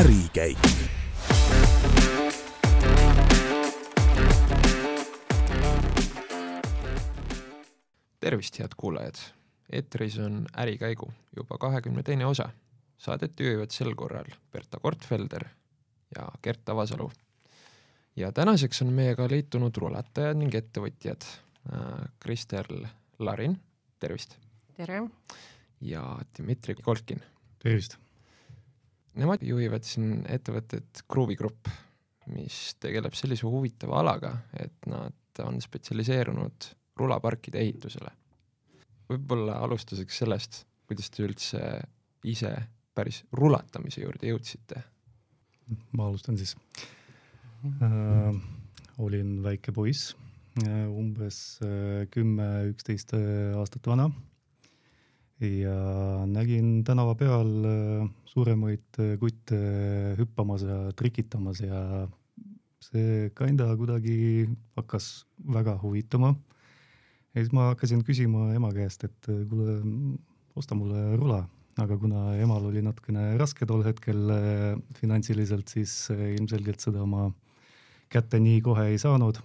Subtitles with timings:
[0.00, 0.58] ärikäik.
[8.20, 9.14] tervist, head kuulajad!
[9.72, 12.48] eetris on Ärikäigu juba kahekümne teine osa.
[12.98, 15.44] Saadet juhivad sel korral Berta Kortfelder
[16.16, 17.12] ja Gert Avasalu.
[18.16, 21.80] ja tänaseks on meiega liitunud rulatajad ning ettevõtjad äh,
[22.20, 22.66] Krister
[23.18, 23.60] Larin,
[23.98, 24.38] tervist!
[24.76, 25.02] tere!
[25.80, 27.20] ja Dmitri Kolkin.
[27.58, 28.09] tervist!
[29.18, 31.68] Nemad juhivad siin ettevõtet Gruvi Grupp,
[32.30, 36.68] mis tegeleb sellise huvitava alaga, et nad on spetsialiseerunud
[37.00, 38.12] rulaparkide ehitusele.
[39.10, 41.60] võib-olla alustuseks sellest, kuidas te üldse
[42.30, 42.52] ise
[42.94, 44.84] päris rulatamise juurde jõudsite?
[45.94, 46.56] ma alustan siis
[47.82, 48.34] äh,.
[48.98, 50.14] olin väike poiss
[50.62, 54.10] äh,, umbes äh, kümme, üksteist äh, aastat vana
[55.40, 59.56] ja nägin tänava peal äh, suuremaid äh, kutte
[60.18, 62.08] hüppamas ja trikitamas ja
[62.84, 66.34] see kinda kuidagi hakkas väga huvitama.
[67.34, 69.80] ja siis ma hakkasin küsima ema käest, et äh, kuule,
[70.56, 71.46] osta mulle rula,
[71.78, 74.28] aga kuna emal oli natukene raske tol hetkel
[74.98, 77.30] finantsiliselt, siis ilmselgelt seda ma
[78.12, 79.40] kätte nii kohe ei saanud.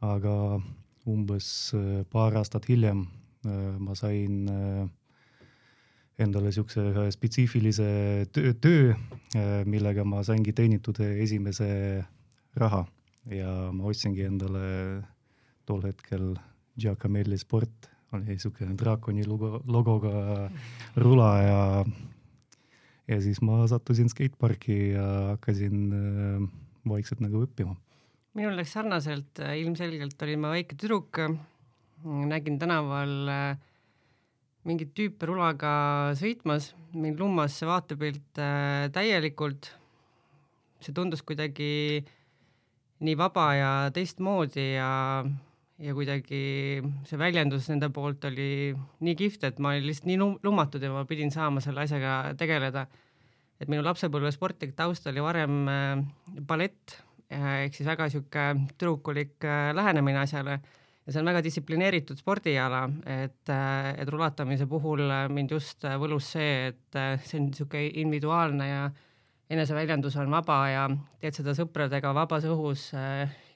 [0.00, 0.60] aga
[1.06, 1.72] umbes
[2.10, 3.06] paar aastat hiljem
[3.78, 4.48] ma sain
[6.20, 7.86] endale siukse ühe spetsiifilise
[8.34, 8.92] töö, töö,
[9.34, 11.68] äh, millega ma saingi teenitud esimese
[12.60, 12.84] raha
[13.32, 14.66] ja ma ostsingi endale
[15.66, 16.34] tol hetkel
[16.78, 20.48] Giacomelli Sport, oli siuke draakoni logo, logoga
[21.00, 21.60] rula ja,
[23.10, 26.46] ja siis ma sattusin skateparki ja hakkasin äh,
[26.86, 27.74] vaikselt nagu õppima.
[28.34, 31.22] minul läks sarnaselt, ilmselgelt olin ma väike tüdruk,
[32.04, 33.62] nägin tänaval äh,
[34.64, 35.70] mingit tüüpe rulaga
[36.16, 39.72] sõitmas, mind lummas see vaatepilt äh, täielikult.
[40.84, 42.04] see tundus kuidagi
[43.04, 45.24] nii vaba ja teistmoodi ja,
[45.80, 46.42] ja kuidagi
[47.08, 51.04] see väljendus nende poolt oli nii kihvt, et ma olin lihtsalt nii lummatud ja ma
[51.08, 52.86] pidin saama selle asjaga tegeleda.
[53.60, 56.00] et minu lapsepõlve sportlik taust oli varem äh,
[56.40, 56.96] ballett
[57.30, 60.58] äh, ehk siis väga sihuke tüdrukulik äh, lähenemine asjale
[61.04, 67.00] ja see on väga distsiplineeritud spordiala, et, et rulatamise puhul mind just võlus see, et
[67.26, 68.86] see on niisugune individuaalne ja
[69.52, 70.86] eneseväljendus on vaba ja
[71.20, 72.88] teed seda sõpradega vabas õhus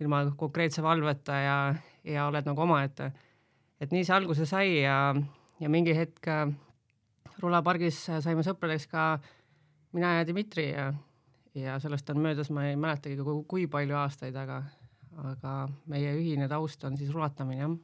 [0.03, 1.59] ilma konkreetse valveta ja,
[2.05, 3.13] ja oled nagu omaette.
[3.81, 5.15] et nii see alguse sai ja,
[5.61, 6.29] ja mingi hetk
[7.41, 9.11] rulapargis saime sõpradeks ka
[9.97, 10.91] mina ja Dmitri ja,
[11.55, 13.17] ja sellest on möödas, ma ei mäletagi,
[13.49, 14.63] kui palju aastaid, aga
[15.19, 17.77] aga meie ühine taust on siis rulatamine, jah.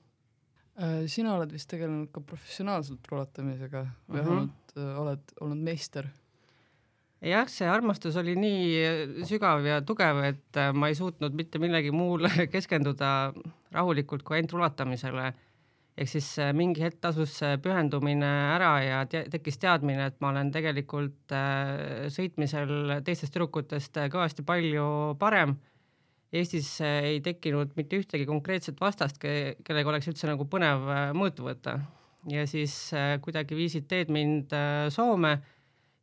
[0.74, 4.24] Äh, sina oled vist tegelenud ka professionaalselt rulatamisega või Mhm.
[4.24, 5.00] vähemalt uh -huh.
[5.00, 6.08] oled olnud meister?
[7.24, 11.90] jah, see armastus oli nii sügav ja tugev, et äh, ma ei suutnud mitte millegi
[11.90, 13.32] muule keskenduda
[13.72, 15.32] rahulikult kui ainult rulatamisele.
[15.96, 20.28] ehk siis äh, mingi hetk tasus see pühendumine ära ja te tekkis teadmine, et ma
[20.28, 25.56] olen tegelikult äh, sõitmisel teistest tüdrukutest kõvasti palju parem
[26.34, 31.78] Eestis ei tekkinud mitte ühtegi konkreetset vastast, kellega oleks üldse nagu põnev mõõtu võtta.
[32.30, 32.74] ja siis
[33.22, 34.54] kuidagi viisid teed mind
[34.90, 35.34] Soome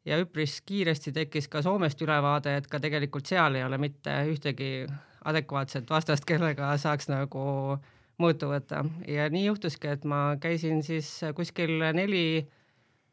[0.06, 4.88] ja üpris kiiresti tekkis ka Soomest ülevaade, et ka tegelikult seal ei ole mitte ühtegi
[5.26, 7.78] adekvaatset vastast, kellega saaks nagu
[8.22, 12.48] mõõtu võtta ja nii juhtuski, et ma käisin siis kuskil neli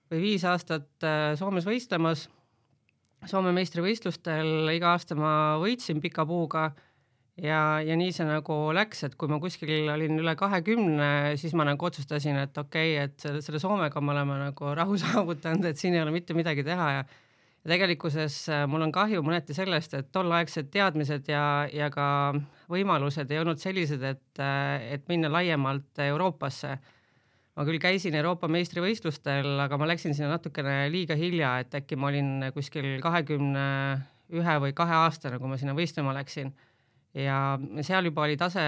[0.09, 1.09] või viis aastat
[1.41, 2.29] Soomes võistlemas.
[3.27, 6.69] Soome meistrivõistlustel iga aasta ma võitsin pika puuga
[7.43, 11.67] ja, ja nii see nagu läks, et kui ma kuskil olin üle kahekümne, siis ma
[11.69, 15.81] nagu otsustasin, et okei okay,, et selle, selle Soomega me oleme nagu rahu saavutanud, et
[15.81, 17.09] siin ei ole mitte midagi teha ja
[17.65, 18.37] ja tegelikkuses
[18.71, 22.07] mul on kahju mõneti sellest, et tolleaegsed teadmised ja, ja ka
[22.71, 24.43] võimalused ei olnud sellised, et,
[24.95, 26.77] et minna laiemalt Euroopasse.
[27.59, 32.13] ma küll käisin Euroopa meistrivõistlustel, aga ma läksin sinna natukene liiga hilja, et äkki ma
[32.13, 33.67] olin kuskil kahekümne
[34.31, 36.55] ühe või kahe aastane, kui ma sinna võistlema läksin
[37.15, 38.63] ja seal juba oli tase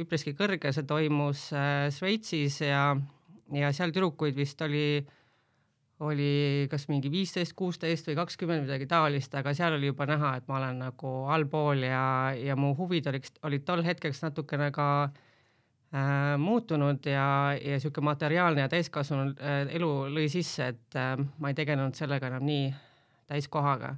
[0.00, 1.48] üpriski kõrge, see toimus
[1.94, 2.90] Šveitsis ja,
[3.54, 5.04] ja seal tüdrukuid vist oli,
[6.04, 10.48] oli kas mingi viisteist, kuusteist või kakskümmend, midagi taolist, aga seal oli juba näha, et
[10.50, 16.34] ma olen nagu allpool ja, ja mu huvid oliks, olid tol hetkeks natukene ka äh,
[16.40, 17.28] muutunud ja,
[17.58, 22.30] ja niisugune materiaalne ja täiskasvanud äh, elu lõi sisse, et äh, ma ei tegelenud sellega
[22.30, 22.68] enam nii
[23.28, 23.96] täiskohaga.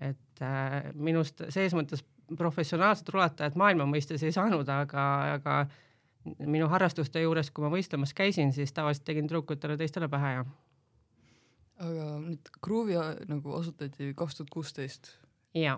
[0.00, 2.02] et äh, minust ses mõttes
[2.38, 5.06] professionaalset rulatajat maailma mõistes ei saanud, aga,
[5.36, 5.56] aga
[6.42, 10.46] minu harrastuste juures, kui ma võistlemas käisin, siis tavaliselt tegin tüdrukutele teistele pähe ja
[11.86, 15.12] aga nüüd Groove'i a- nagu asutati kaks tuhat kuusteist,
[15.54, 15.76] jaa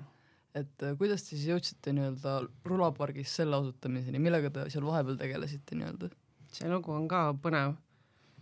[0.56, 5.78] et äh, kuidas te siis jõudsite nii-öelda rulapargis selle asutamiseni, millega te seal vahepeal tegelesite
[5.78, 6.10] nii-öelda?
[6.54, 7.76] see lugu on ka põnev.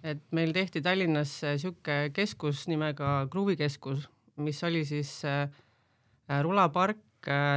[0.07, 4.07] et meil tehti Tallinnas niisugune keskus nimega Gruvi keskus,
[4.37, 5.51] mis oli siis äh,
[6.43, 7.06] rulapark äh,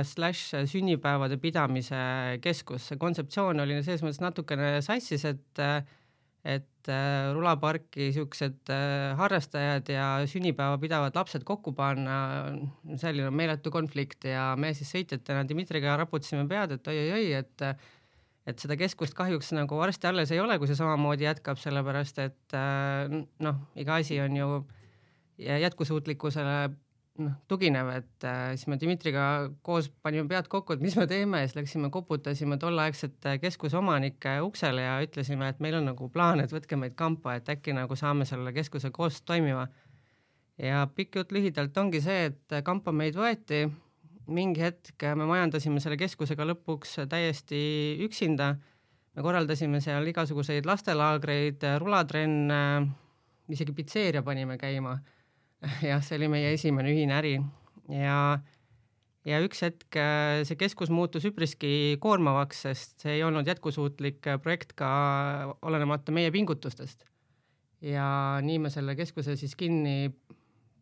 [0.07, 2.00] slaš sünnipäevade pidamise
[2.44, 2.89] keskus.
[2.89, 5.81] see kontseptsioon oli selles mõttes natukene sassis, et äh,
[6.45, 12.56] et äh, rulaparki äh, harrastajad ja sünnipäeva pidavad lapsed kokku panna,
[12.95, 17.65] selline meeletu konflikt ja me siis sõitjatena Dmitriga raputasime pead, et oi-oi-oi, et
[18.50, 22.56] et seda keskust kahjuks nagu varsti alles ei ole, kui see samamoodi jätkab, sellepärast et
[22.57, 23.12] äh,
[23.44, 24.48] noh, iga asi on ju
[25.39, 26.69] jätkusuutlikkusele
[27.24, 29.24] noh, tuginev, et äh, siis me Dmitriga
[29.66, 34.38] koos panime pead kokku, et mis me teeme ja siis läksime koputasime tolleaegsete keskuse omanike
[34.45, 37.98] uksele ja ütlesime, et meil on nagu plaan, et võtke meid kampa, et äkki nagu
[38.00, 39.68] saame selle keskuse koos toimima.
[40.60, 43.63] ja pikk jutt lühidalt ongi see, et kampa meid võeti,
[44.27, 47.62] mingi hetk me majandasime selle keskusega lõpuks täiesti
[48.06, 48.56] üksinda,
[49.15, 52.60] me korraldasime seal igasuguseid lastelaagreid, rulatrenne,
[53.50, 54.98] isegi pitseeria panime käima
[55.90, 57.34] jah, see oli meie esimene ühine äri
[57.92, 58.40] ja,
[59.28, 64.76] ja üks hetk äh, see keskus muutus üpriski koormavaks, sest see ei olnud jätkusuutlik projekt
[64.80, 64.90] ka
[65.66, 67.06] olenemata meie pingutustest.
[67.82, 70.12] ja nii me selle keskuse siis kinni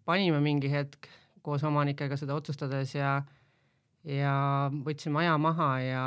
[0.05, 1.09] panime mingi hetk
[1.45, 3.21] koos omanikega seda otsustades ja,
[4.03, 4.33] ja
[4.85, 6.03] võtsime aja maha ja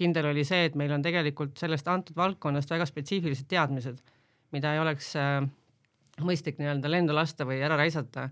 [0.00, 3.98] kindel oli see, et meil on tegelikult sellest antud valdkonnast väga spetsiifilised teadmised,
[4.54, 5.42] mida ei oleks äh,
[6.26, 8.30] mõistlik nii-öelda lendu lasta või ära raisata.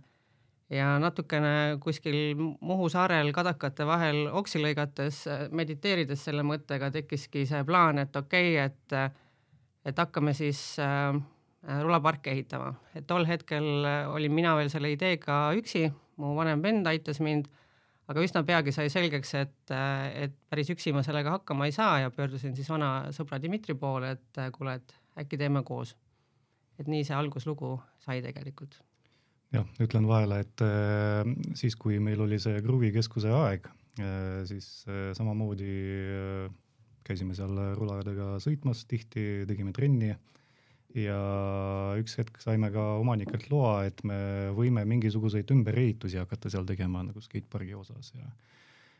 [0.70, 7.98] ja natukene kuskil Muhu saarel kadakate vahel oksi lõigates, mediteerides selle mõttega, tekkiski see plaan,
[7.98, 9.14] et okei okay,, et
[9.88, 11.16] et hakkame siis äh,
[11.82, 15.86] rulaparke ehitama, et tol hetkel olin mina veel selle ideega üksi,
[16.20, 17.48] mu vanem vend aitas mind,
[18.08, 22.10] aga üsna peagi sai selgeks, et, et päris üksi ma sellega hakkama ei saa ja
[22.10, 24.94] pöördusin siis vana sõbra Dmitri poole, et kuule, et
[25.24, 25.96] äkki teeme koos
[26.78, 28.78] et nii see alguslugu sai tegelikult.
[29.54, 33.68] jah, ütlen vahele, et äh, siis, kui meil oli see Gruvi keskuse aeg
[34.00, 35.74] äh,, siis äh, samamoodi
[36.14, 36.56] äh,
[37.08, 40.12] käisime seal ruladega sõitmas tihti, tegime trenni
[40.96, 41.20] ja
[42.00, 47.20] üks hetk saime ka omanikelt loa, et me võime mingisuguseid ümberehitusi hakata seal tegema nagu
[47.24, 48.28] skatepargi osas ja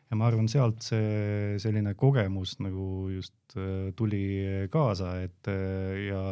[0.09, 6.23] ja ma arvan, sealt see selline kogemus nagu just äh, tuli kaasa, et äh, ja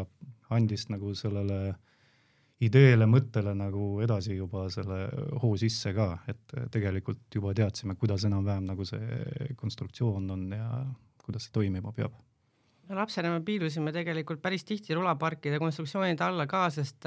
[0.55, 1.75] andis nagu sellele
[2.63, 5.03] ideele, mõttele nagu edasi juba selle
[5.43, 10.69] hoo sisse ka, et tegelikult juba teadsime, kuidas enam-vähem nagu see konstruktsioon on ja
[11.21, 12.15] kuidas see toimima peab.
[12.87, 17.05] no lapsena me piilusime tegelikult päris tihti rulaparkide konstruktsioonide alla ka, sest,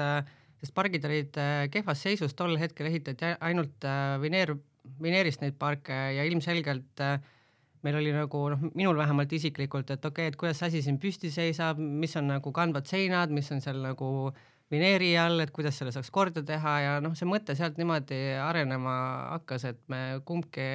[0.61, 4.55] sest pargid olid äh, kehvas seisus, tol hetkel ehitati ainult äh, vineer,
[5.01, 7.17] vineerist neid parke ja ilmselgelt äh,
[7.85, 10.99] meil oli nagu noh, minul vähemalt isiklikult, et okei okay,, et kuidas see asi siin
[11.01, 14.31] püsti seisab, mis on nagu kandvad seinad, mis on seal nagu
[14.71, 18.93] vineeri all, et kuidas selle saaks korda teha ja noh, see mõte sealt niimoodi arenema
[19.33, 20.67] hakkas, et me kumbki,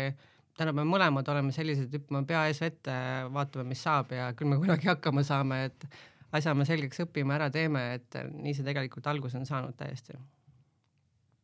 [0.56, 2.98] tähendab, me mõlemad oleme sellised, hüppame pea ees vette,
[3.32, 5.88] vaatame, mis saab ja küll me kunagi hakkama saame, et
[6.36, 10.18] asja me selgeks õpime, ära teeme, et nii see tegelikult alguse on saanud täiesti.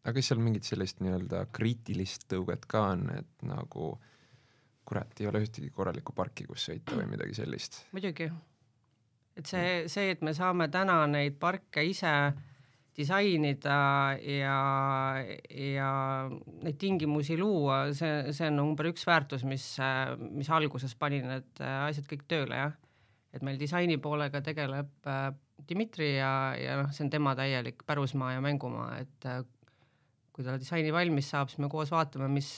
[0.03, 4.12] aga kas seal mingit sellist nii-öelda kriitilist tõuget ka on, et nagu äh,
[4.89, 7.85] kurat, ei ole ühtegi korralikku parki, kus sõita või midagi sellist.
[7.95, 8.29] muidugi,
[9.39, 12.15] et see, see, et me saame täna neid parke ise
[12.97, 13.77] disainida
[14.21, 14.57] ja,
[15.49, 15.93] ja
[16.29, 19.65] neid tingimusi luua, see, see on number üks väärtus, mis,
[20.29, 22.77] mis alguses pani need asjad kõik tööle, jah.
[23.33, 25.31] et meil disaini poolega tegeleb äh,
[25.69, 29.29] Dmitri ja, ja noh, see on tema täielik pärusmaa ja mängumaa, et
[30.33, 32.49] kui ta disaini valmis saab, siis me koos vaatame, mis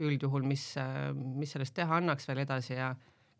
[0.00, 0.70] üldjuhul, mis,
[1.36, 2.94] mis sellest teha annaks veel edasi ja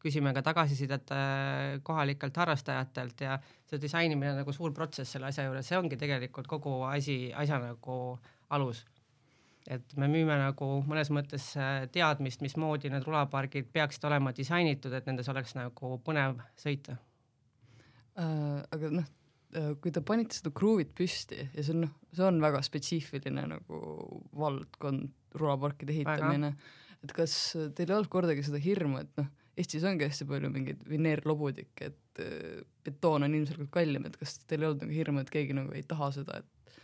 [0.06, 5.46] küsime ka tagasisidet äh, kohalikelt harrastajatelt ja see disainimine on nagu suur protsess selle asja
[5.48, 7.96] juures, see ongi tegelikult kogu asi, asja nagu
[8.56, 8.84] alus.
[9.66, 15.08] et me müüme nagu mõnes mõttes äh, teadmist, mismoodi need rulapargid peaksid olema disainitud, et
[15.10, 16.98] nendes oleks nagu põnev sõita
[18.14, 18.62] äh,.
[18.70, 19.10] aga noh,
[19.54, 23.80] kui te panite seda kruuvit püsti ja see on noh, see on väga spetsiifiline nagu
[24.36, 26.52] valdkond, rulaparkide ehitamine,
[27.04, 27.34] et kas
[27.76, 32.20] teil ei olnud kordagi seda hirmu, et noh, Eestis ongi hästi palju mingeid vineerlobudikke, et
[32.20, 35.72] äh, betoon on ilmselgelt kallim, et kas teil ei olnud nagu hirmu, et keegi nagu
[35.72, 36.76] ei taha seda, et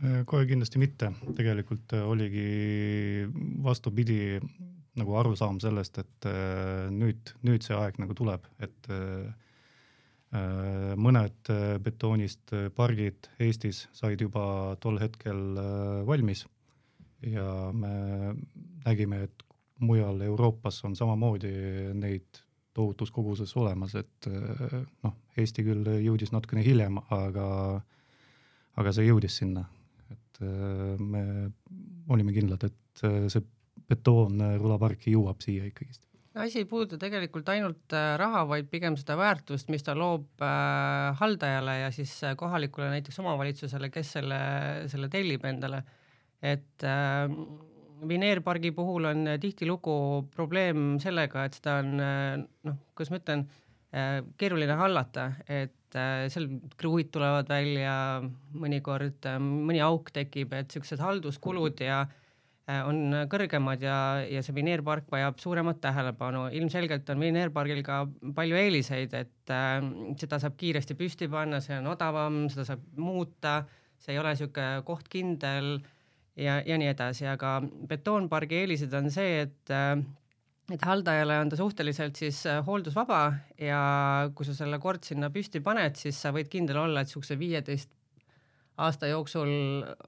[0.00, 3.26] äh, kohe kindlasti mitte, tegelikult oligi
[3.66, 4.40] vastupidi
[4.96, 6.26] nagu arusaam sellest, et
[6.92, 8.88] nüüd, nüüd see aeg nagu tuleb, et
[10.32, 11.50] mõned
[11.84, 15.58] betoonist pargid Eestis said juba tol hetkel
[16.08, 16.46] valmis
[17.22, 17.44] ja
[17.76, 18.32] me
[18.86, 19.44] nägime, et
[19.82, 21.52] mujal Euroopas on samamoodi
[21.94, 22.40] neid
[22.72, 24.28] tohutus koguses olemas, et
[25.04, 27.46] noh, Eesti küll jõudis natukene hiljem, aga,
[28.80, 29.66] aga see jõudis sinna.
[30.12, 30.40] et
[30.98, 31.50] me
[32.08, 33.44] olime kindlad, et see
[33.88, 39.16] betoon rulaparki jõuab siia ikkagist asi ei puuduta tegelikult ainult äh, raha, vaid pigem seda
[39.20, 44.38] väärtust, mis ta loob äh, haldajale ja siis äh, kohalikule näiteks omavalitsusele, kes selle,
[44.92, 45.82] selle tellib endale.
[46.42, 47.28] et äh,
[48.08, 49.92] Vineerpargi puhul on tihtilugu
[50.34, 53.44] probleem sellega, et seda on noh, kuidas ma ütlen,
[54.40, 55.94] keeruline hallata, et
[56.34, 56.48] seal
[56.80, 57.94] kruvid tulevad välja
[58.58, 62.00] mõnikord, mõni auk tekib, et siuksed halduskulud ja
[62.70, 63.96] on kõrgemad ja,
[64.30, 66.46] ja see Vineerpark vajab suuremat tähelepanu.
[66.54, 68.04] ilmselgelt on Vineerpargil ka
[68.36, 69.80] palju eeliseid, et äh,
[70.20, 73.62] seda saab kiiresti püsti panna, see on odavam, seda saab muuta,
[73.98, 75.74] see ei ole niisugune koht kindel
[76.38, 77.58] ja, ja nii edasi, aga
[77.90, 79.96] betoonpargi eelised on see, et äh,
[80.72, 83.22] et haldajale on ta suhteliselt siis äh, hooldusvaba
[83.60, 83.80] ja
[84.34, 87.90] kui sa selle kord sinna püsti paned, siis sa võid kindel olla, et niisuguse viieteist
[88.76, 89.50] aasta jooksul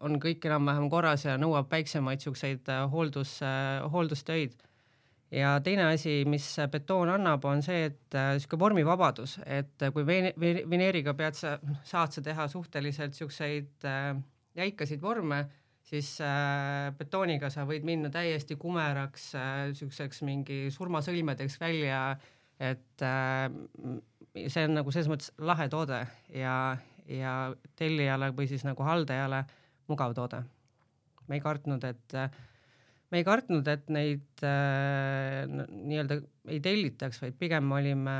[0.00, 3.40] on kõik enam-vähem korras ja nõuab väiksemaid niisuguseid äh, hooldus,
[3.92, 4.54] hooldustöid.
[5.30, 11.34] ja teine asi, mis betoon annab, on see, et niisugune vormivabadus, et kui vineeriga pead
[11.34, 13.90] sa, saad sa teha suhteliselt niisuguseid
[14.54, 15.44] jäikasid vorme
[15.84, 22.16] siis äh, betooniga sa võid minna täiesti kumeraks äh,, siukseks mingi surmasõlmedeks välja,
[22.60, 23.48] et äh,
[24.48, 26.00] see on nagu selles mõttes lahe toode
[26.32, 26.76] ja,
[27.10, 29.44] ja tellijale või siis nagu haldajale
[29.90, 30.42] mugav toode.
[31.28, 32.16] me ei kartnud, et
[33.10, 38.16] me ei kartnud, et neid äh, nii-öelda ei tellitaks, vaid pigem olime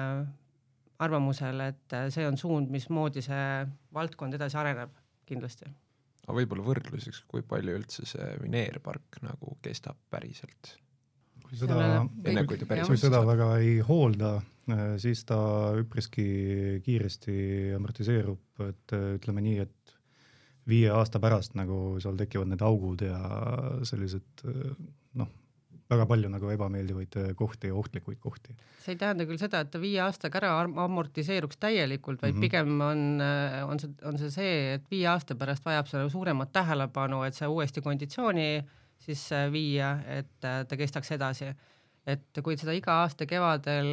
[1.05, 3.49] arvamusel, et see on suund, mismoodi see
[3.93, 4.93] valdkond edasi areneb
[5.26, 5.73] kindlasti
[6.25, 10.76] aga võib-olla võrdluseks, kui palju üldse see vineerpark nagu kestab päriselt?
[11.54, 14.34] Kui seda, kui seda väga ei hoolda,
[14.73, 15.38] äh, siis ta
[15.80, 16.26] üpriski
[16.84, 17.37] kiiresti
[17.76, 19.96] amortiseerub, et äh, ütleme nii, et
[20.68, 23.18] viie aasta pärast nagu seal tekivad need augud ja
[23.87, 24.76] sellised äh,
[25.20, 25.30] noh,
[25.90, 28.56] väga palju nagu ebameeldivaid äh, kohti ja ohtlikuid kohti.
[28.84, 30.52] see ei tähenda küll seda, et ta viie aastaga ära
[30.84, 32.46] amortiseeruks täielikult, vaid mm -hmm.
[32.49, 36.52] pigem on, äh, on see, on see see, et viie aasta pärast vajab see suuremat
[36.52, 38.84] tähelepanu, et see uuesti konditsiooni siis
[39.34, 41.52] äh, viia, et ta kestaks edasi
[42.04, 43.87] et kui seda iga aasta kevadel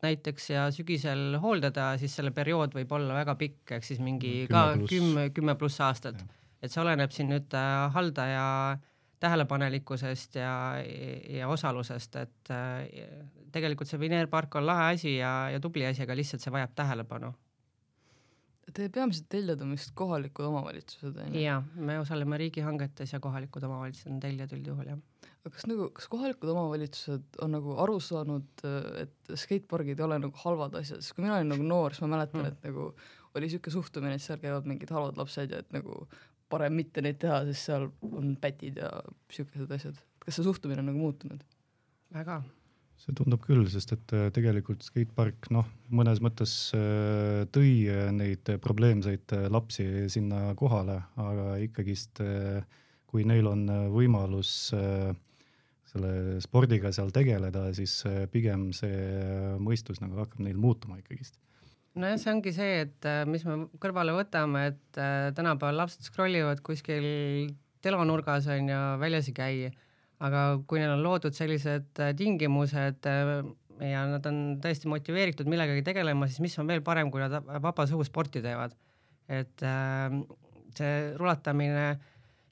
[0.00, 4.52] näiteks ja sügisel hooldada, siis selle periood võib olla väga pikk, ehk siis mingi kümme
[4.54, 4.92] ka plus.
[4.94, 6.22] kümme, kümme pluss aastat.
[6.62, 7.52] et see oleneb siin nüüd
[7.92, 8.86] haldaja äh,
[9.20, 10.74] tähelepanelikkusest ja,
[11.28, 12.86] ja osalusest, et äh,
[13.52, 17.32] tegelikult see vineerpark on lahe asi ja, ja tubli asi, aga lihtsalt see vajab tähelepanu.
[18.78, 21.42] Teie peamised tellijad on vist kohalikud omavalitsused, on ju?
[21.42, 25.28] jaa, me osaleme riigihangetes ja kohalikud omavalitsused on tellijad üldjuhul, jah.
[25.42, 28.64] aga kas nagu, kas kohalikud omavalitsused on nagu aru saanud,
[29.02, 32.12] et skatepargid ei ole nagu halvad asjad, sest kui mina olin nagu noor, siis ma
[32.14, 32.90] mäletan mm., et nagu
[33.34, 36.04] oli niisugune suhtumine, et seal käivad mingid halvad lapsed ja et nagu
[36.52, 38.92] parem mitte neid teha, sest seal on pätid ja
[39.34, 39.98] siukesed asjad.
[40.22, 41.42] kas see suhtumine on nagu muutunud?
[42.14, 42.40] väga.
[42.98, 48.50] See tundub küll, sest et äh, tegelikult skatepark noh, mõnes mõttes äh, tõi äh, neid
[48.64, 52.22] probleemseid lapsi sinna kohale, aga ikkagist
[53.08, 54.50] kui neil on võimalus
[55.88, 56.10] selle
[56.44, 58.02] spordiga seal tegeleda, siis
[58.32, 58.98] pigem see
[59.64, 61.38] mõistus nagu hakkab neil muutuma ikkagist
[61.98, 65.00] nojah, see ongi see, et mis me kõrvale võtame, et
[65.38, 67.08] tänapäeval lapsed scroll ivad kuskil
[67.84, 69.56] telonurgas on ju, väljas ei käi.
[70.24, 76.26] Aga kui neil on loodud sellised äh, tingimused ja nad on tõesti motiveeritud millegagi tegelema,
[76.26, 78.74] siis mis on veel parem, kui nad vabas õhus sporti teevad.
[79.28, 79.60] et
[80.78, 81.82] see rulatamine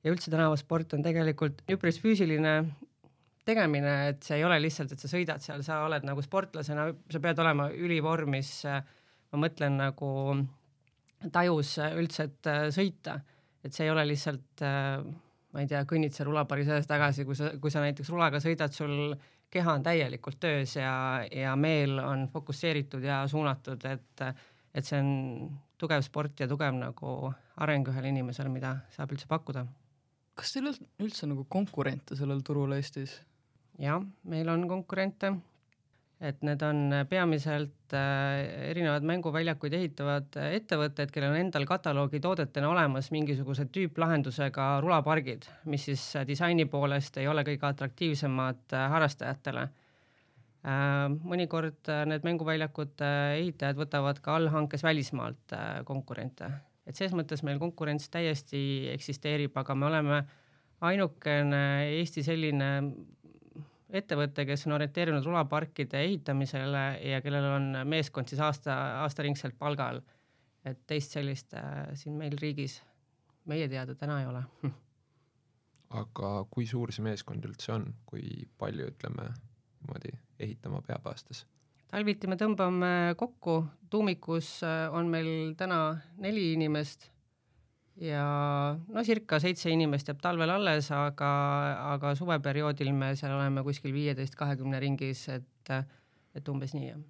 [0.05, 2.59] ja üldse tänavasport on tegelikult üpris füüsiline
[3.47, 7.23] tegemine, et see ei ole lihtsalt, et sa sõidad seal, sa oled nagu sportlasena, sa
[7.23, 8.83] pead olema ülivormis äh,
[9.33, 10.11] ma mõtlen nagu
[11.33, 13.19] tajus üldse, et äh, sõita,
[13.65, 14.99] et see ei ole lihtsalt äh,
[15.55, 19.15] ma ei tea, kõnnid seal rulapari sees-tagasi, kui sa, kui sa näiteks rulaga sõidad, sul
[19.53, 20.93] keha on täielikult töös ja,
[21.31, 24.25] ja meel on fokusseeritud ja suunatud, et,
[24.75, 25.11] et see on
[25.79, 27.17] tugev sport ja tugev nagu
[27.63, 29.67] areng ühel inimesel, mida saab üldse pakkuda.
[30.37, 30.69] kas teil
[31.01, 33.21] üldse nagu konkurente sellel turul Eestis?
[33.81, 35.33] jah, meil on konkurente
[36.21, 36.79] et need on
[37.11, 44.69] peamiselt äh, erinevad mänguväljakuid ehitavad äh, ettevõtted, kellel on endal kataloogi toodetena olemas mingisuguse tüüplahendusega
[44.85, 49.69] rulapargid, mis siis äh, disaini poolest ei ole kõige atraktiivsemad harrastajatele.
[51.23, 55.53] mõnikord need mänguväljakute ehitajad võtavad ka allhankes välismaalt
[55.87, 56.49] konkurente,
[56.87, 60.19] et selles mõttes meil konkurents täiesti eksisteerib, aga me oleme
[60.81, 61.63] ainukene
[62.01, 62.71] Eesti selline
[63.91, 68.75] ettevõte, kes on orienteerunud rulaparkide ehitamisele ja kellel on meeskond siis aasta,
[69.05, 70.03] aastaringselt palgal.
[70.67, 72.81] et teist sellist äh, siin meil riigis
[73.47, 74.43] meie teada täna ei ole
[76.01, 81.45] aga kui suur see meeskond üldse on, kui palju, ütleme niimoodi, ehitama peab aastas?
[81.91, 87.11] talviti me tõmbame kokku, tuumikus äh, on meil täna neli inimest
[88.01, 88.25] ja
[88.93, 91.31] no circa seitse inimest jääb talvel alles, aga,
[91.95, 95.75] aga suveperioodil me seal oleme kuskil viieteist, kahekümne ringis, et,
[96.37, 97.05] et umbes nii, jah.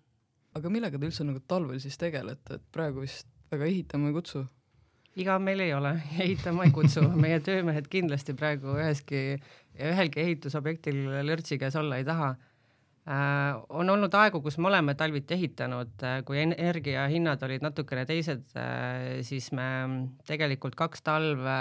[0.59, 4.45] aga millega te üldse nagu talvel siis tegelete, et praegu vist väga ehitama ei kutsu?
[5.17, 9.41] igav meil ei ole, ehitama ei kutsu, meie töömehed kindlasti praegu üheski,
[9.77, 12.35] ühelgi ehitusobjektil lörtsi käes olla ei taha.
[13.07, 19.21] On olnud aegu, kus me oleme talviti ehitanud äh,, kui energiahinnad olid natukene teised äh,,
[19.27, 19.69] siis me
[20.27, 21.59] tegelikult kaks talve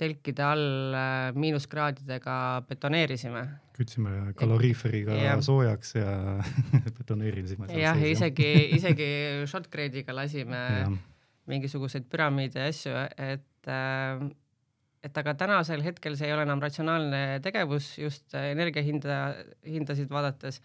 [0.00, 2.36] telkide all äh, miinuskraadidega
[2.68, 3.44] betoneerisime.
[3.74, 5.34] kütsime kaloriiferiga ja.
[5.42, 6.14] soojaks ja
[6.98, 7.68] betoneerisime.
[7.78, 9.10] jah, isegi, isegi
[9.50, 10.88] shotgrade'iga lasime ja
[11.50, 14.24] mingisuguseid püramiide ja asju, et äh,
[15.04, 19.18] et aga tänasel hetkel see ei ole enam ratsionaalne tegevus just energiahinda,
[19.68, 20.60] hindasid vaadates.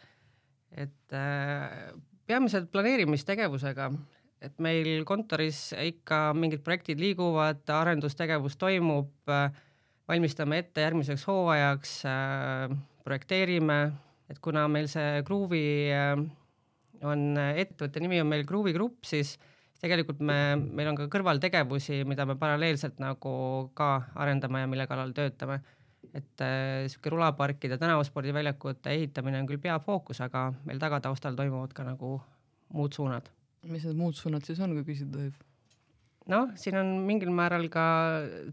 [0.69, 1.89] et äh,
[2.29, 3.89] peamiselt planeerimistegevusega,
[4.46, 9.10] et meil kontoris ikka mingid projektid liiguvad, arendustegevus toimub,
[10.10, 11.96] valmistame ette järgmiseks hooajaks,
[13.05, 13.79] projekteerime,
[14.29, 15.63] et kuna meil see Gruuvi
[17.01, 19.36] on, ettevõtte nimi on meil Gruuvi Grupp, siis
[19.83, 23.33] tegelikult me, meil on ka kõrvaltegevusi, mida me paralleelselt nagu
[23.77, 25.62] ka arendame ja mille kallal töötame.
[26.13, 32.21] et äh, rulaparkide, tänavaspordiväljakute ehitamine on küll peafookus, aga meil tagataustal toimuvad ka nagu
[32.74, 33.29] muud suunad.
[33.63, 35.33] mis need muud suunad siis on, kui küsida tohib?
[36.27, 37.86] noh, siin on mingil määral ka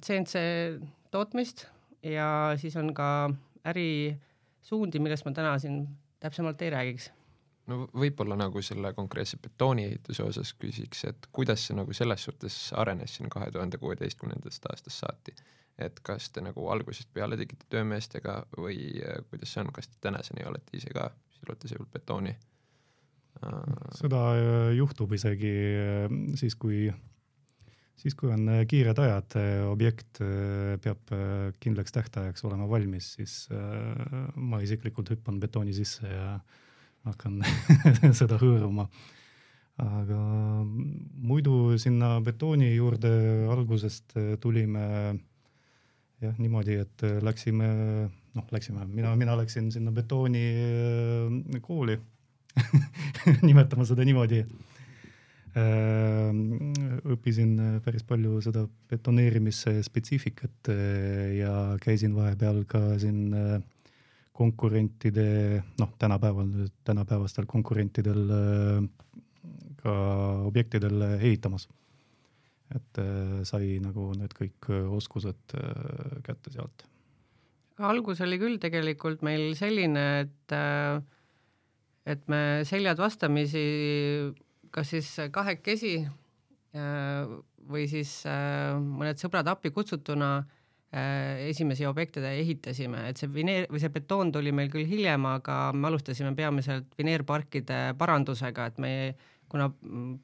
[0.03, 0.43] CNC
[1.11, 1.67] tootmist
[2.03, 3.31] ja siis on ka
[3.65, 5.87] ärisuundi, millest ma täna siin
[6.21, 7.11] täpsemalt ei räägiks
[7.71, 13.17] no võib-olla nagu selle konkreetse betooniehituse osas küsiks, et kuidas see nagu selles suhtes arenes
[13.19, 15.35] siin kahe tuhande kuueteistkümnendast aastast saati,
[15.83, 19.99] et kas te nagu algusest peale tegite töömeestega või äh, kuidas see on, kas te
[20.09, 22.37] tänaseni olete ise ka sillutaseul betooni?
[23.93, 26.87] seda äh, juhtub isegi äh, siis, kui,
[28.01, 29.37] siis kui on kiired ajad,
[29.69, 30.23] objekt
[30.85, 31.13] peab
[31.61, 33.35] kindlaks tähtajaks olema valmis, siis
[34.37, 36.63] ma isiklikult hüppan betooni sisse ja äh,
[37.07, 37.43] hakkan
[38.21, 38.89] seda hõõruma.
[39.83, 40.19] aga
[41.31, 43.11] muidu sinna betooni juurde
[43.53, 44.87] algusest tulime
[46.23, 47.69] jah, niimoodi, et läksime,
[48.35, 51.99] noh, läksime, mina, mina läksin sinna betoonikooli
[53.49, 54.41] nimetame seda niimoodi
[57.17, 60.69] õppisin päris palju seda betoneerimise spetsiifikat
[61.37, 63.33] ja käisin vahepeal ka siin
[64.37, 66.51] konkurentide, noh, tänapäeval,
[66.85, 68.29] tänapäevastel konkurentidel
[69.81, 69.95] ka
[70.45, 71.69] objektidel ehitamas.
[72.75, 72.99] et
[73.47, 75.53] sai nagu need kõik oskused
[76.27, 76.83] kätte sealt.
[77.79, 80.57] algus oli küll tegelikult meil selline, et
[82.07, 83.63] et me seljad vastamisi
[84.71, 85.95] kas siis kahekesi
[87.71, 90.56] või siis mõned sõbrad appi kutsutuna Äh,
[90.97, 95.91] esimesi objektide ehitasime, et see vineer või see betoon tuli meil küll hiljem, aga me
[95.91, 98.93] alustasime peamiselt vineerparkide parandusega, et me,
[99.53, 99.69] kuna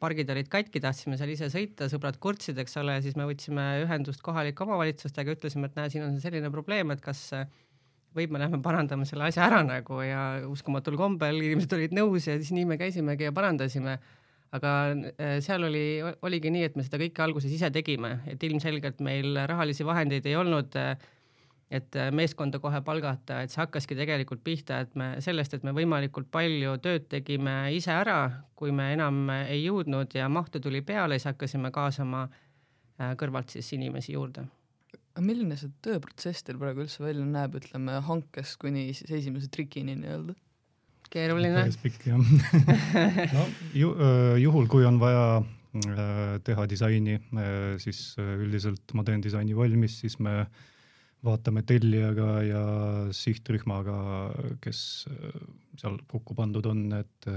[0.01, 4.25] pargid olid katki, tahtsime seal ise sõita, sõbrad kurtsid, eks ole, siis me võtsime ühendust
[4.25, 7.29] kohalike omavalitsustega, ütlesime, et näe, siin on selline probleem, et kas
[8.17, 12.37] võib, me lähme parandame selle asja ära nagu ja uskumatul kombel inimesed olid nõus ja
[12.41, 13.99] siis nii me käisimegi ja parandasime
[14.57, 15.87] aga äh, seal oli,
[16.23, 20.37] oligi nii, et me seda kõike alguses ise tegime, et ilmselgelt meil rahalisi vahendeid ei
[20.37, 20.95] olnud, äh,
[21.73, 25.73] et äh, meeskonda kohe palgata, et see hakkaski tegelikult pihta, et me sellest, et me
[25.77, 28.19] võimalikult palju tööd tegime ise ära,
[28.59, 32.27] kui me enam ei jõudnud ja mahtu tuli peale, siis hakkasime kaasama
[33.19, 34.45] kõrvalt siis inimesi juurde
[35.13, 39.97] aga milline see tööprotsess teil praegu üldse välja näeb, ütleme hankest kuni siis esimese trikini
[40.01, 40.37] nii-öelda?
[41.13, 41.63] Keeruline.
[41.63, 42.19] päris pikk jah
[43.37, 43.47] no
[43.77, 43.93] ju,
[44.43, 45.43] juhul, kui on vaja
[46.45, 47.17] teha disaini,
[47.81, 50.43] siis üldiselt ma teen disaini valmis, siis me
[51.25, 52.63] vaatame tellijaga ja
[53.15, 53.97] sihtrühmaga,
[54.61, 54.83] kes
[55.81, 57.31] seal kokku pandud on, et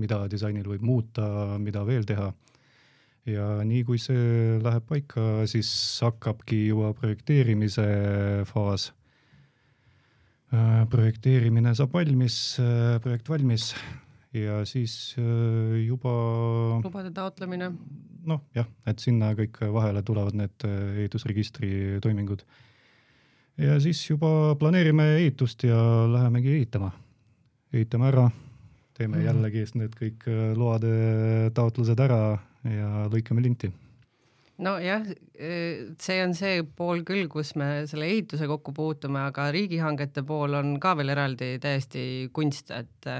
[0.00, 1.26] mida disainil võib muuta,
[1.60, 2.32] mida veel teha.
[3.24, 5.68] ja nii kui see läheb paika, siis
[6.04, 7.86] hakkabki juba projekteerimise
[8.48, 8.90] faas
[10.90, 12.38] projekteerimine saab valmis,
[13.02, 13.70] projekt valmis
[14.34, 15.14] ja siis
[15.84, 16.14] juba
[16.82, 17.70] lubade taotlemine?
[18.24, 22.44] noh, jah, et sinna kõik vahele tulevad need ehitusregistri toimingud.
[23.60, 25.78] ja siis juba planeerime ehitust ja
[26.10, 26.90] lähemegi ehitama.
[27.72, 28.28] ehitame ära,
[28.94, 29.24] teeme mm.
[29.28, 30.92] jällegi need kõik loade
[31.54, 32.20] taotlused ära
[32.64, 33.72] ja lõikame linti
[34.62, 35.06] nojah,
[35.98, 40.76] see on see pool küll, kus me selle ehituse kokku puutume, aga riigihangete pool on
[40.82, 43.10] ka veel eraldi täiesti kunst, et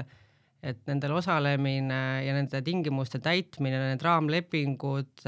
[0.65, 5.25] et nendel osalemine ja nende tingimuste täitmine, need raamlepingud,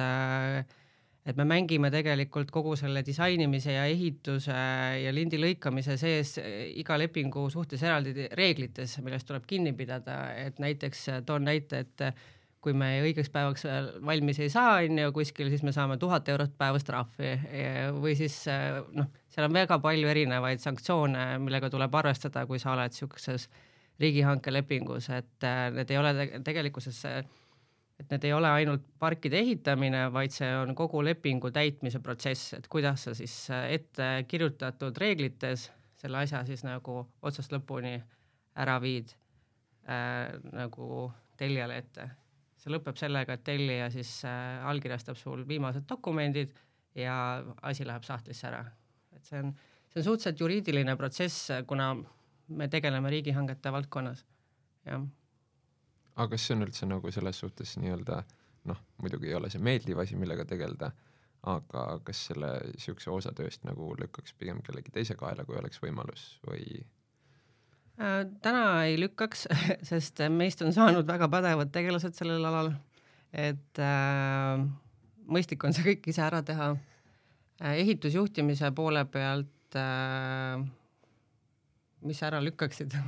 [1.28, 4.56] et me mängime tegelikult kogu selle disainimise ja ehituse
[5.04, 6.38] ja lindi lõikamise sees
[6.82, 12.08] iga lepingu suhtes eraldi reeglites, millest tuleb kinni pidada, et näiteks toon näite, et
[12.68, 13.64] kui me õigeks päevaks
[14.04, 17.32] valmis ei saa, on ju, kuskil, siis me saame tuhat eurot päevas trahvi.
[17.96, 18.42] Või siis
[18.92, 23.48] noh, seal on väga palju erinevaid sanktsioone, millega tuleb arvestada, kui sa oled niisuguses
[24.00, 26.12] riigihanke lepingus, et äh, need ei ole
[26.46, 27.00] tegelikkuses,
[27.98, 32.68] et need ei ole ainult parkide ehitamine, vaid see on kogu lepingu täitmise protsess, et
[32.70, 33.40] kuidas sa siis
[33.72, 37.96] ette kirjutatud reeglites selle asja siis nagu otsast lõpuni
[38.62, 39.16] ära viid
[39.90, 42.10] äh, nagu tellijale ette
[42.68, 46.52] see lõpeb sellega, et tellija siis äh, allkirjastab sul viimased dokumendid
[46.98, 47.16] ja
[47.62, 48.66] asi läheb sahtlisse ära.
[49.16, 49.54] et see on,
[49.90, 51.94] see on suhteliselt juriidiline protsess, kuna
[52.48, 54.26] me tegeleme riigihangete valdkonnas,
[54.86, 55.06] jah.
[56.16, 58.22] aga kas see on üldse nagu selles suhtes nii-öelda
[58.68, 60.92] noh, muidugi ei ole see meeldiv asi, millega tegeleda,
[61.48, 66.30] aga kas selle niisuguse osa tööst nagu lükkaks pigem kellegi teise kaela, kui oleks võimalus
[66.48, 66.82] või
[67.98, 69.48] täna ei lükkaks,
[69.90, 72.72] sest meist on saanud väga pädevad tegelased sellel alal.
[73.34, 74.62] et äh,
[75.28, 76.70] mõistlik on see kõik ise ära teha
[77.60, 77.74] äh,.
[77.84, 80.62] ehitusjuhtimise poole pealt äh,,
[82.08, 82.94] mis sa ära lükkaksid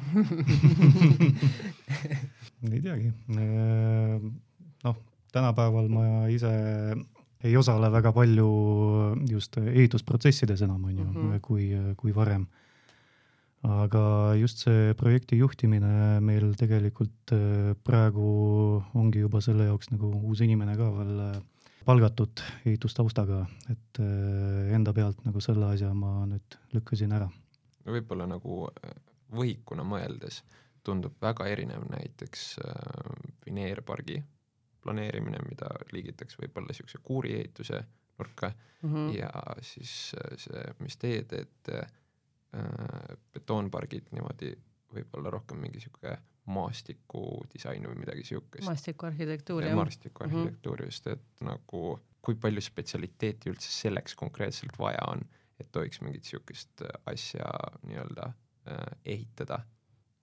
[2.73, 3.13] ei teagi.
[3.37, 4.17] Äh,
[4.83, 4.97] noh,
[5.31, 6.51] tänapäeval ma ise
[7.45, 8.49] ei osale väga palju
[9.29, 11.39] just ehitusprotsessides enam, on ju -hmm.
[11.41, 12.47] kui, kui varem
[13.67, 20.39] aga just see projekti juhtimine meil tegelikult äh, praegu ongi juba selle jaoks nagu uus
[20.45, 21.41] inimene ka veel äh,
[21.83, 27.27] palgatud ehitustaustaga, et äh, enda pealt nagu selle asja ma nüüd lükkasin ära.
[27.83, 28.69] no võib-olla nagu
[29.35, 30.43] võhikuna mõeldes
[30.83, 32.55] tundub väga erinev näiteks
[33.45, 34.21] Vineerpargi
[34.79, 37.83] planeerimine, mida liigitakse võib-olla niisuguse kuuriehituse
[38.19, 39.15] nurka mm -hmm.
[39.19, 39.29] ja
[39.61, 41.98] siis see, mis teie teete Äh,
[43.33, 44.55] betoonpargid niimoodi
[44.93, 46.15] võib-olla rohkem mingi sihuke
[46.49, 48.65] maastikudisain või midagi siukest.
[48.65, 49.75] maastikuarhitektuur jah.
[49.77, 50.87] maastikuarhitektuur mm -hmm.
[50.87, 55.21] just, et nagu kui palju spetsialiteeti üldse selleks konkreetselt vaja on,
[55.59, 57.51] et tohiks mingit siukest asja
[57.83, 59.59] nii-öelda äh, ehitada.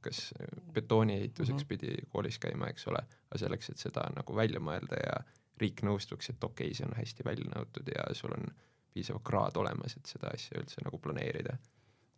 [0.06, 0.34] kas
[0.72, 1.68] betooni-ehituseks mm -hmm.
[1.68, 2.98] pidi koolis käima, eks ole,
[3.30, 5.16] aga selleks, et seda nagu välja mõelda ja
[5.60, 8.44] riik nõustuks, et okei okay,, see on hästi välja nõutud ja sul on
[8.94, 11.56] piisav kraad olemas, et seda asja üldse nagu planeerida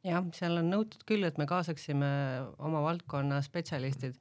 [0.06, 2.08] jah, seal on nõutud küll, et me kaasaksime
[2.64, 4.18] oma valdkonna spetsialistid,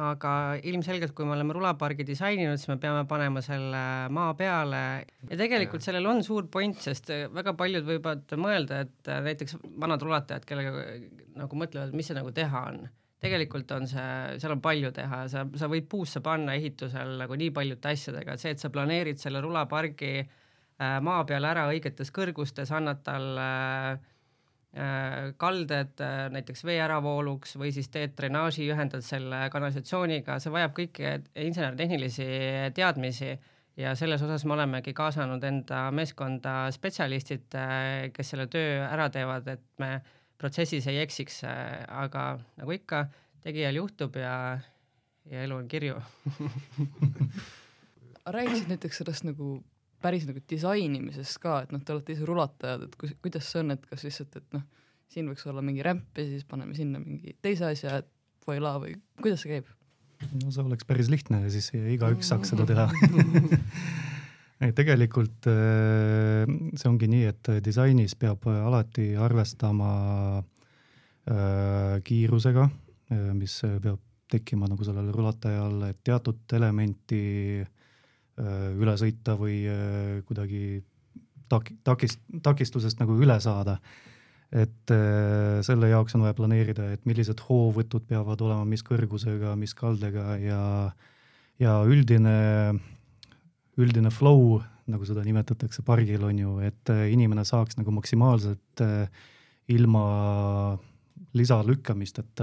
[0.00, 0.32] aga
[0.64, 3.82] ilmselgelt, kui me oleme rulapargi disaininud, siis me peame panema selle
[4.14, 4.80] maa peale.
[5.28, 10.48] Ja tegelikult sellel on suur point, sest väga paljud võivad mõelda, et näiteks vanad rulatajad,
[10.48, 10.86] kellega
[11.36, 12.84] nagu mõtlevad, mis see nagu teha on.
[13.22, 17.52] Tegelikult on see, seal on palju teha, sa, sa võid puusse panna ehitusel nagu nii
[17.54, 22.72] paljude asjadega, et see, et sa planeerid selle rulapargi äh, maa peal ära õigetes kõrgustes,
[22.74, 23.46] annad talle
[23.92, 24.11] Äh,
[25.36, 31.10] kalded äh, näiteks vee äravooluks või siis teed drenaaži, ühendad selle kanalisatsiooniga, see vajab kõiki
[31.44, 32.28] insener-tehnilisi
[32.76, 33.34] teadmisi.
[33.76, 39.48] Ja selles osas me olemegi kaasanud enda meeskonda spetsialistid, äh, kes selle töö ära teevad,
[39.52, 39.98] et me
[40.40, 42.24] protsessis ei eksiks, aga
[42.58, 43.04] nagu ikka,
[43.44, 44.58] tegijal juhtub ja,
[45.30, 46.00] ja elu on kirju.
[48.34, 49.60] Räägiksid näiteks sellest nagu
[50.02, 53.74] päris nagu disainimisest ka, et noh, te olete ise rulatajad, et kus, kuidas see on,
[53.74, 54.64] et kas lihtsalt, et noh,
[55.12, 58.10] siin võiks olla mingi rämp ja siis paneme sinna mingi teise asja, et
[58.46, 59.70] voila või kuidas see käib?
[60.38, 62.86] no see oleks päris lihtne ja siis igaüks saaks seda teha
[64.78, 66.46] tegelikult äh,
[66.78, 69.90] see ongi nii, et disainis peab alati arvestama
[70.38, 72.68] äh, kiirusega,
[73.10, 74.00] äh, mis peab
[74.32, 77.22] tekkima nagu sellel rulatajal, et teatud elementi
[77.60, 77.81] äh, Äh,
[78.42, 80.82] üle sõita või äh, kuidagi
[81.52, 83.78] tak-, takist-, takistusest nagu üle saada.
[84.52, 89.72] et äh, selle jaoks on vaja planeerida, et millised hoovõtud peavad olema, mis kõrgusega, mis
[89.74, 90.60] kaldega ja,
[91.62, 92.74] ja üldine,
[93.80, 94.60] üldine flow,
[94.92, 98.82] nagu seda nimetatakse pargil, on ju, et inimene saaks nagu maksimaalselt
[99.72, 100.04] ilma
[101.32, 102.42] lisalükkamist, et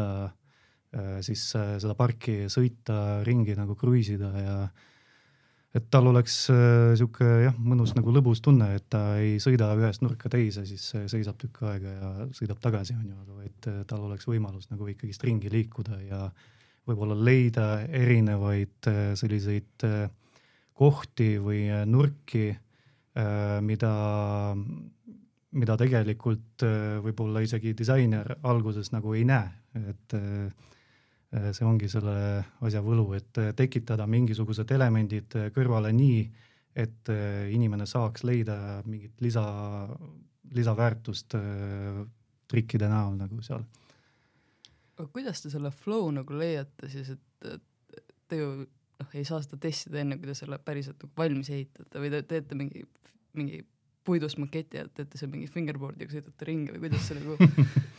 [1.28, 4.56] siis seda parki sõita, ringi nagu kruiisida ja
[5.76, 6.36] et tal oleks
[6.98, 11.38] sihuke jah, mõnus nagu lõbus tunne, et ta ei sõida ühest nurka teise, siis seisab
[11.42, 15.52] tükk aega ja sõidab tagasi, on ju, aga vaid tal oleks võimalus nagu ikkagist ringi
[15.54, 16.24] liikuda ja
[16.90, 19.86] võib-olla leida erinevaid selliseid
[20.80, 22.48] kohti või nurki,
[23.62, 23.94] mida
[25.58, 29.50] mida tegelikult äh, võib-olla isegi disainer alguses nagu ei näe,
[29.90, 30.68] et äh,
[31.30, 32.14] see ongi selle
[32.66, 36.22] asja võlu, et äh, tekitada mingisugused elemendid kõrvale nii,
[36.80, 37.10] et
[37.52, 39.42] inimene saaks leida mingit lisa,
[40.56, 41.34] lisaväärtust
[42.48, 43.66] trikkide näol nagu seal.
[44.96, 47.50] aga kuidas te selle flow nagu leiate siis, et
[48.30, 48.52] te ju
[49.00, 52.22] noh, ei saa seda testida enne, kui te selle päriselt nagu valmis ehitate või te
[52.30, 52.86] teete mingi,
[53.38, 53.64] mingi
[54.08, 57.76] puidust maketi alt teete seal mingi fingerboard'iga sõidate ringi või kuidas see nagu äh,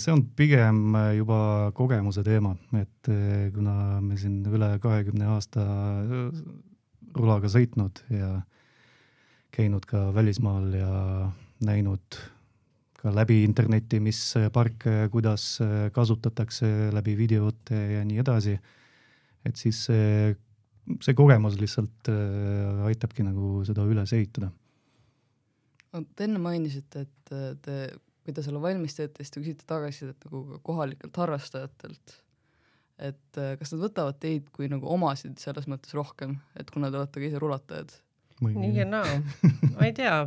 [0.00, 5.64] see on pigem äh, juba kogemuse teema, et äh, kuna me siin üle kahekümne aasta
[7.16, 8.34] rulaga sõitnud ja
[9.52, 10.92] käinud ka välismaal ja
[11.66, 12.20] näinud
[13.00, 14.20] ka läbi interneti, mis
[14.52, 15.58] parke, kuidas
[15.92, 18.58] kasutatakse läbi videote ja nii edasi.
[19.44, 20.34] et siis see,
[21.00, 22.10] see kogemus lihtsalt
[22.86, 24.50] aitabki nagu seda üles ehitada
[25.94, 27.76] no te enne mainisite, et äh, te,
[28.30, 32.18] kui te selle valmis teete, siis te küsite tagasisidet nagu kohalikelt harrastajatelt.
[33.00, 37.00] et äh, kas nad võtavad teid kui nagu omasid selles mõttes rohkem, et kuna te
[37.00, 37.94] olete ka ise rulatajad?
[38.40, 39.18] nii ja naa,
[39.74, 40.20] ma ei tea,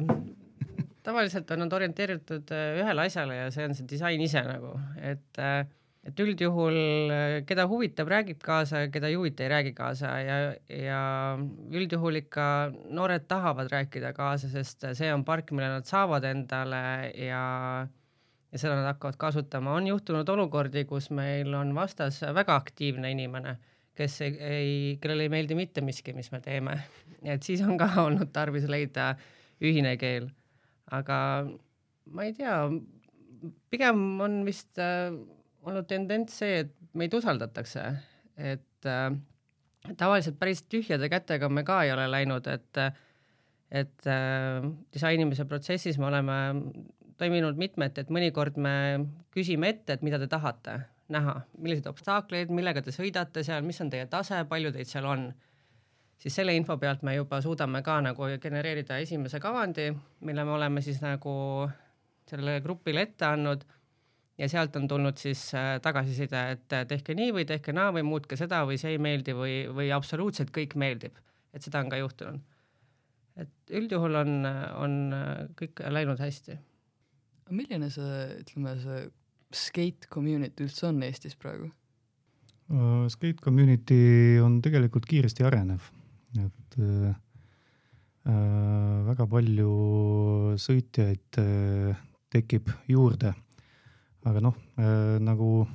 [1.05, 5.41] tavaliselt on nad orienteeritud äh, ühele asjale ja see on see disain ise nagu, et
[5.41, 5.63] äh,
[6.03, 6.77] et üldjuhul
[7.13, 10.37] äh, keda huvitab, räägib kaasa, keda ei huvita, ei räägi kaasa ja,
[10.67, 11.01] ja
[11.71, 12.45] üldjuhul ikka
[12.91, 16.83] noored tahavad rääkida kaasa, sest see on park, mille nad saavad endale
[17.15, 17.43] ja
[18.53, 19.73] ja seda nad hakkavad kasutama.
[19.73, 23.57] on juhtunud olukordi, kus meil on vastas väga aktiivne inimene,
[23.97, 26.77] kes ei, ei, kellele ei meeldi mitte miski, mis me teeme.
[27.23, 29.15] et siis on ka olnud tarvis leida
[29.61, 30.29] ühine keel.
[30.91, 31.17] aga
[32.11, 32.59] ma ei tea,
[33.73, 35.09] pigem on vist äh,
[35.69, 37.85] olnud tendents see, et meid usaldatakse,
[38.37, 39.07] et äh,
[39.97, 42.83] tavaliselt päris tühjade kätega me ka ei ole läinud, et
[43.73, 46.39] et äh, disainimise protsessis me oleme
[47.17, 48.75] toiminud mitmeti, et mõnikord me
[49.33, 50.77] küsime ette, et mida te tahate
[51.13, 55.31] näha, milliseid obstaakleid, millega te sõidate seal, mis on teie tase, palju teid seal on.
[56.17, 59.89] siis selle info pealt me juba suudame ka nagu genereerida esimese kavandi,
[60.21, 61.33] mille me oleme siis nagu
[62.29, 63.65] sellele grupile ette andnud
[64.37, 68.05] ja sealt on tulnud siis äh, tagasiside, et äh, tehke nii või tehke naa või
[68.07, 71.17] muutke seda või see ei meeldi või, või absoluutselt kõik meeldib,
[71.53, 72.41] et seda on ka juhtunud.
[73.37, 74.33] et üldjuhul on,
[74.81, 76.57] on äh, kõik läinud hästi.
[77.49, 79.05] milline see, ütleme, see
[79.53, 81.69] skate community üldse on Eestis praegu?
[83.11, 85.83] Skate community on tegelikult kiiresti arenev,
[86.39, 87.11] et uh,
[89.05, 89.73] väga palju
[90.57, 91.99] sõitjaid uh,
[92.33, 93.33] tekib juurde
[94.29, 95.65] aga noh äh,, nagu,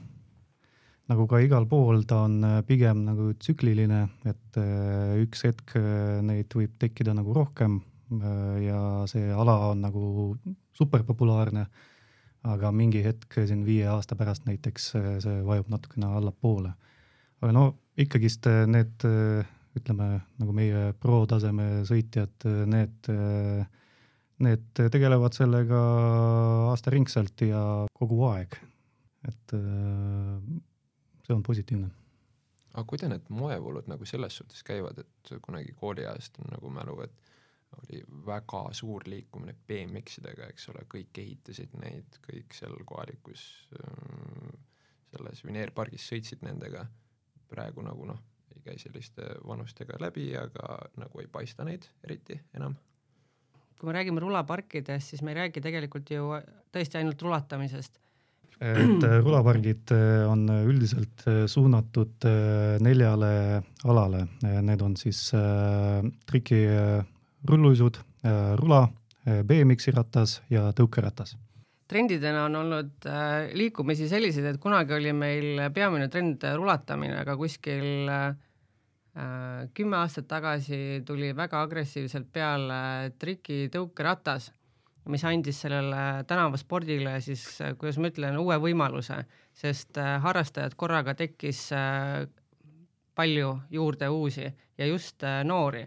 [1.10, 5.76] nagu ka igal pool, ta on äh, pigem nagu tsükliline, et äh, üks hetk
[6.24, 7.80] neid võib tekkida nagu rohkem
[8.64, 10.02] ja see ala on nagu
[10.72, 11.66] superpopulaarne.
[12.48, 14.86] aga mingi hetk siin viie aasta pärast näiteks
[15.20, 16.72] see vajub natukene allapoole.
[17.42, 17.64] aga no
[18.00, 19.04] ikkagist need
[19.78, 20.08] ütleme
[20.38, 23.66] nagu meie pro-taseme sõitjad, need äh,
[24.44, 25.78] need tegelevad sellega
[26.70, 27.62] aastaringselt ja
[27.98, 28.58] kogu aeg.
[29.28, 30.42] et äh,
[31.26, 31.88] see on positiivne.
[32.74, 37.24] aga kuidas need moevoolud nagu selles suhtes käivad, et kunagi kooliajast on nagu mälu, et
[37.78, 43.44] oli väga suur liikumine BMX-idega, eks ole, kõik ehitasid neid, kõik seal kohalikus
[43.76, 44.54] äh,
[45.12, 46.86] selles Vineerpargis sõitsid nendega.
[47.48, 48.18] praegu nagu noh,
[48.54, 52.76] ei käi selliste vanustega läbi, aga nagu ei paista neid eriti enam
[53.78, 56.28] kui me räägime rulaparkidest, siis me ei räägi tegelikult ju
[56.74, 57.98] tõesti ainult rulatamisest.
[58.58, 62.26] et äh, rulapargid äh, on üldiselt äh, suunatud
[62.82, 65.30] neljale alale, need on siis
[66.26, 68.00] trikirulluisud,
[68.58, 68.88] rula,
[69.24, 71.36] BMX-i ratas ja tõukeratas
[71.88, 73.06] trendidena on olnud
[73.56, 78.02] liikumisi selliseid, et kunagi oli meil peamine trend rulatamine, aga kuskil
[79.74, 84.50] kümme aastat tagasi tuli väga agressiivselt peale trikitõukeratas,
[85.08, 89.22] mis andis sellele tänavaspordile siis, äh, kuidas ma ütlen, uue võimaluse,
[89.56, 91.68] sest äh, harrastajad korraga tekkis
[93.18, 94.46] palju juurde uusi
[94.78, 95.82] ja just noori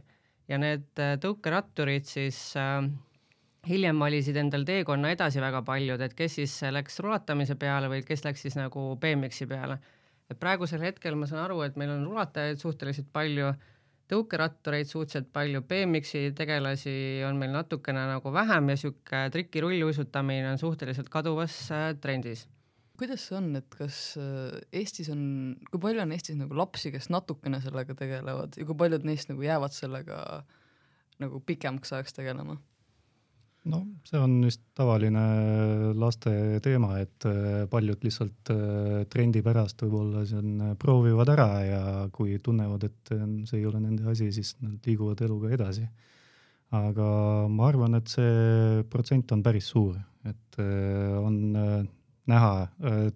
[0.49, 2.41] ja need tõukeratturid siis
[3.67, 8.25] hiljem valisid endal teekonna edasi väga paljud, et kes siis läks rulatamise peale või kes
[8.25, 9.77] läks siis nagu BMX-i peale.
[10.31, 13.51] Et praegusel hetkel ma saan aru, et meil on rulatajaid suhteliselt palju,
[14.11, 16.95] tõukerattureid suhteliselt palju, BMX-i tegelasi
[17.27, 22.47] on meil natukene nagu vähem ja niisugune trikirulluisutamine on suhteliselt kaduvas äh, trendis
[23.01, 25.21] kuidas see on, et kas äh, Eestis on,
[25.71, 29.41] kui palju on Eestis nagu lapsi, kes natukene sellega tegelevad ja kui paljud neist nagu
[29.41, 30.19] jäävad sellega
[31.21, 32.59] nagu pikemaks ajaks tegelema?
[33.69, 35.23] No see on vist tavaline
[35.97, 36.33] laste
[36.65, 41.81] teema, et äh, paljud lihtsalt äh, trendi pärast võib-olla siin äh, proovivad ära ja
[42.13, 43.13] kui tunnevad, et
[43.49, 45.85] see ei ole nende asi, siis nad liiguvad eluga edasi.
[46.71, 47.05] aga
[47.51, 51.37] ma arvan, et see protsent on päris suur, et on
[52.29, 52.53] näha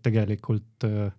[0.03, 1.13] tegelikult äh,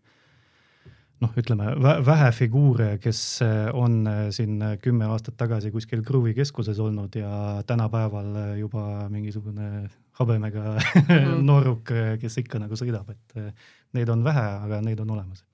[1.22, 1.70] noh, ütleme
[2.04, 7.16] vähe figuure, kes äh, on äh, siin äh, kümme aastat tagasi kuskil Kruvi keskuses olnud
[7.16, 9.88] ja tänapäeval juba mingisugune
[10.20, 11.38] habemega mm.
[11.48, 13.54] nooruk, kes ikka nagu sõidab, et
[13.96, 15.44] neid on vähe, aga neid on olemas.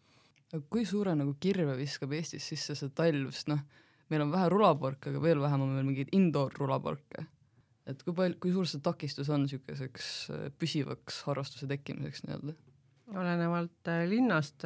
[0.70, 3.62] kui suure nagu kirve viskab Eestis sisse see talv, sest noh,
[4.12, 7.26] meil on vähe rulaparke, aga veel vähem on meil mingeid indoor rulaparke.
[7.86, 10.10] et kui palju, kui suur see takistus on niisuguseks
[10.58, 12.54] püsivaks harrastuse tekkimiseks nii-öelda?
[13.18, 14.62] olenevalt linnast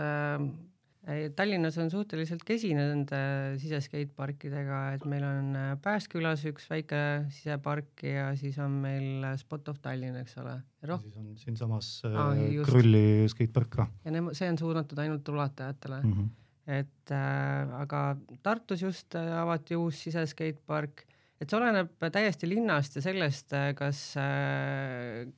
[1.07, 3.19] Tallinnas on suhteliselt kesine nende
[3.63, 9.71] siseskateparkidega, et meil on äh, Pääskülas üks väike sisepark ja siis on meil äh, Spot
[9.71, 10.57] of Tallinn, eks ole.
[10.83, 12.35] siis on siinsamas ah,
[12.67, 13.87] Krulli skatepark ka.
[14.03, 16.17] ja ne-, see on suunatud ainult rulatajatele mm.
[16.17, 16.75] -hmm.
[16.81, 18.03] et äh, aga
[18.43, 21.05] Tartus just avati uus siseskatepark,
[21.39, 24.03] et see oleneb täiesti linnast ja sellest, kas,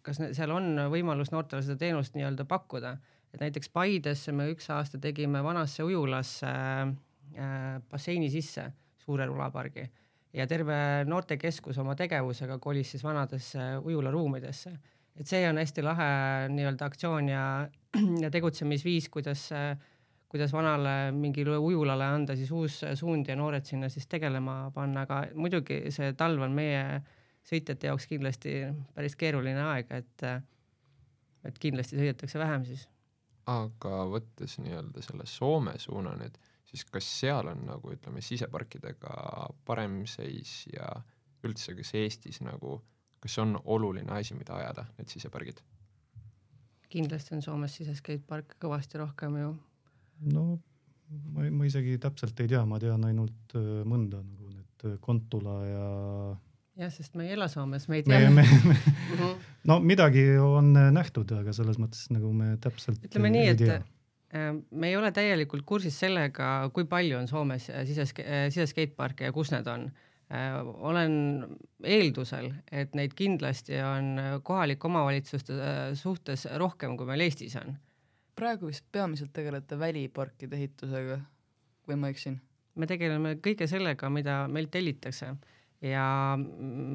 [0.00, 2.96] kas seal on võimalus noortele seda teenust nii-öelda pakkuda
[3.34, 9.86] et näiteks Paidesse me üks aasta tegime vanasse ujulasse äh, basseini sisse suure rulapargi
[10.36, 10.76] ja terve
[11.08, 14.72] noortekeskus oma tegevusega kolis siis vanadesse ujularuumidesse.
[15.18, 16.08] et see on hästi lahe
[16.52, 17.44] nii-öelda aktsioon ja,
[18.22, 19.48] ja tegutsemisviis, kuidas,
[20.28, 25.24] kuidas vanale mingile ujulale anda siis uus suund ja noored sinna siis tegelema panna, aga
[25.34, 27.00] muidugi see talv on meie
[27.48, 28.60] sõitjate jaoks kindlasti
[28.94, 30.28] päris keeruline aeg, et,
[31.48, 32.86] et kindlasti sõidetakse vähem siis
[33.48, 36.36] aga võttes nii-öelda selle Soome suuna nüüd,
[36.68, 39.14] siis kas seal on nagu ütleme, siseparkidega
[39.68, 40.90] parem seis ja
[41.46, 42.78] üldse, kas Eestis nagu,
[43.22, 45.62] kas see on oluline asi, mida ajada, need sisepargid?
[46.88, 49.48] kindlasti on Soomes siseskateparke kõvasti rohkem ju.
[50.32, 50.44] no
[51.34, 55.56] ma, ma isegi täpselt ei tea, ma tean ainult äh, mõnda nagu need äh, Kontula
[55.68, 55.88] ja
[56.78, 58.30] jah, sest me ei ela Soomes, me ei tea.
[59.08, 59.38] Mhm.
[59.68, 64.90] no midagi on nähtud, aga selles mõttes nagu me täpselt ütleme nii, et äh, me
[64.90, 69.88] ei ole täielikult kursis sellega, kui palju on Soomes sises, siseskateparke ja kus need on.
[70.28, 71.14] Äh, olen
[71.88, 77.78] eeldusel, et neid kindlasti on kohalike omavalitsuste äh, suhtes rohkem, kui meil Eestis on.
[78.38, 81.16] praegu vist peamiselt tegelete väliparkide ehitusega
[81.88, 82.36] või ma eksin?
[82.78, 85.32] me tegeleme kõige sellega, mida meilt tellitakse
[85.84, 86.04] ja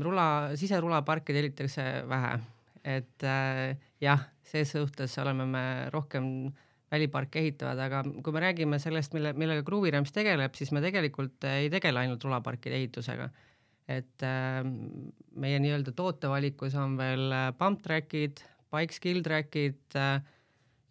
[0.03, 0.27] rula,
[0.59, 2.35] siserulaparke tellitakse vähe,
[2.83, 6.51] et äh, jah, ses suhtes oleme me rohkem
[6.93, 11.71] väliparke ehitavad, aga kui me räägime sellest, mille, millega Kruvirems tegeleb, siis me tegelikult ei
[11.73, 13.31] tegele ainult rulaparkide ehitusega.
[13.83, 14.61] et äh,
[15.35, 18.39] meie nii-öelda tootevalikus on veel äh, pump track'id,
[18.71, 20.21] bike skill track'id äh,,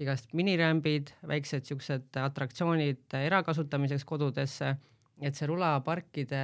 [0.03, 4.75] igast minirämbid, väiksed siuksed atraktsioonid erakasutamiseks kodudesse
[5.23, 6.41] et see rulaparkide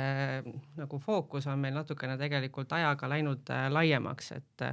[0.79, 4.65] nagu fookus on meil natukene tegelikult ajaga läinud äh, laiemaks, et,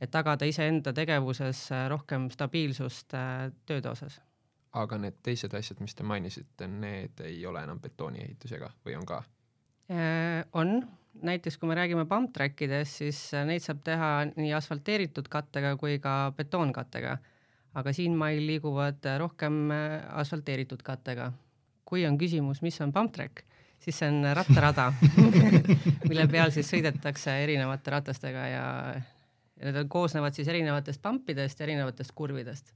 [0.00, 4.20] et tagada iseenda tegevuses äh, rohkem stabiilsust äh, tööde osas.
[4.74, 9.22] aga need teised asjad, mis te mainisite, need ei ole enam betooniehitusega või on ka?
[10.56, 10.78] on,
[11.28, 15.98] näiteks kui me räägime pump track idest, siis neid saab teha nii asfalteeritud kattega kui
[16.00, 17.18] ka betoonkattega.
[17.74, 19.68] aga siinmail liiguvad rohkem
[20.22, 21.28] asfalteeritud kattega
[21.84, 23.44] kui on küsimus, mis on pump track,
[23.82, 24.90] siis see on rattarada
[26.08, 28.64] mille peal siis sõidetakse erinevate ratastega ja,
[29.60, 32.74] ja need koosnevad siis erinevatest pampidest, erinevatest kurvidest.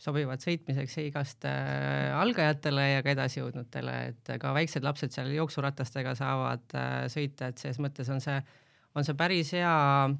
[0.00, 6.74] sobivad sõitmiseks igast äh, algajatele ja ka edasijõudnutele, et ka väiksed lapsed seal jooksuratastega saavad
[6.74, 8.40] äh, sõita, et ses mõttes on see,
[8.96, 9.76] on see päris hea
[10.08, 10.16] äh,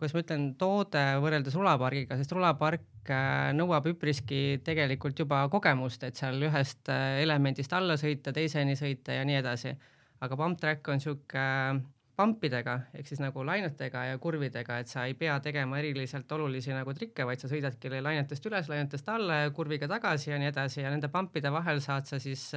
[0.00, 6.16] kuidas ma ütlen, toode võrreldes rulapargiga, sest rulapark äh, nõuab üpriski tegelikult juba kogemust, et
[6.16, 9.74] seal ühest äh, elemendist alla sõita, teiseni sõita ja nii edasi.
[10.20, 11.82] aga pump track on sihuke äh,
[12.16, 16.94] pampidega ehk siis nagu lainetega ja kurvidega, et sa ei pea tegema eriliselt olulisi nagu
[16.96, 20.92] trikke, vaid sa sõidadki lainetest üles, lainetest alla ja kurviga tagasi ja nii edasi ja
[20.92, 22.54] nende pampide vahel saad sa siis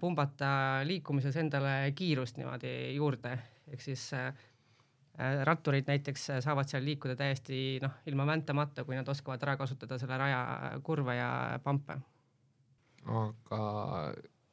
[0.00, 3.32] pumbata liikumises endale kiirust niimoodi juurde,
[3.72, 4.10] ehk siis
[5.44, 10.18] ratturid näiteks saavad seal liikuda täiesti noh, ilma väntamata, kui nad oskavad ära kasutada selle
[10.20, 10.40] raja
[10.84, 11.30] kurve ja
[11.64, 11.98] pampe.
[13.06, 13.60] aga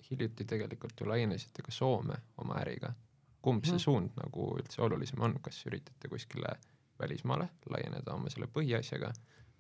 [0.09, 2.93] hiljuti tegelikult ju laienesite ka Soome oma äriga.
[3.41, 6.55] kumb see mm suund nagu üldse olulisem on, kas üritate kuskile
[6.99, 9.11] välismaale laieneda oma selle põhiasjaga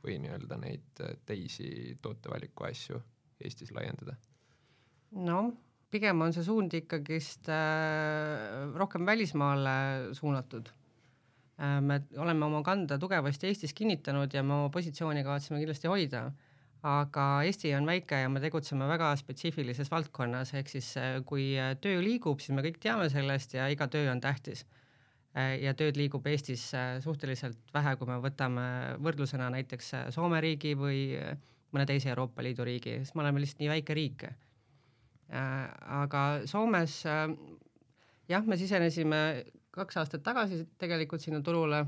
[0.03, 3.01] või nii-öelda neid teisi tootevaliku asju
[3.43, 4.15] Eestis laiendada?
[5.11, 5.51] noh
[5.91, 10.82] pigem on see suund ikkagist äh, rohkem välismaale suunatud äh,.
[11.57, 16.23] Me oleme oma kanda tugevasti Eestis kinnitanud ja me oma positsiooni kavatseme kindlasti hoida,
[16.83, 22.01] aga Eesti on väike ja me tegutseme väga spetsiifilises valdkonnas, ehk siis äh, kui töö
[22.03, 24.65] liigub, siis me kõik teame sellest ja iga töö on tähtis.
[25.33, 25.55] Äh,.
[25.63, 28.65] ja tööd liigub Eestis äh, suhteliselt vähe, kui me võtame
[29.01, 31.37] võrdlusena näiteks äh, Soome riigi või äh,
[31.73, 34.27] mõne teise Euroopa Liidu riigi, sest me oleme lihtsalt nii väike riik.
[34.27, 35.63] Äh,
[36.03, 37.25] aga Soomes äh,
[38.29, 39.23] jah, me sisenesime
[39.73, 41.83] kaks aastat tagasi tegelikult sinna turule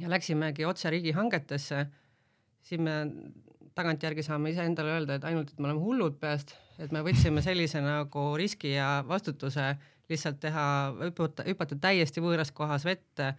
[0.00, 1.86] ja läksimegi otse riigihangetesse.
[2.64, 2.92] siin me
[3.74, 7.82] tagantjärgi saame iseendale öelda, et ainult, et me oleme hullud peast, et me võtsime sellise
[7.84, 9.74] nagu riski ja vastutuse
[10.08, 10.66] lihtsalt teha,
[11.00, 13.32] hüpata, hüpata täiesti võõras kohas vette,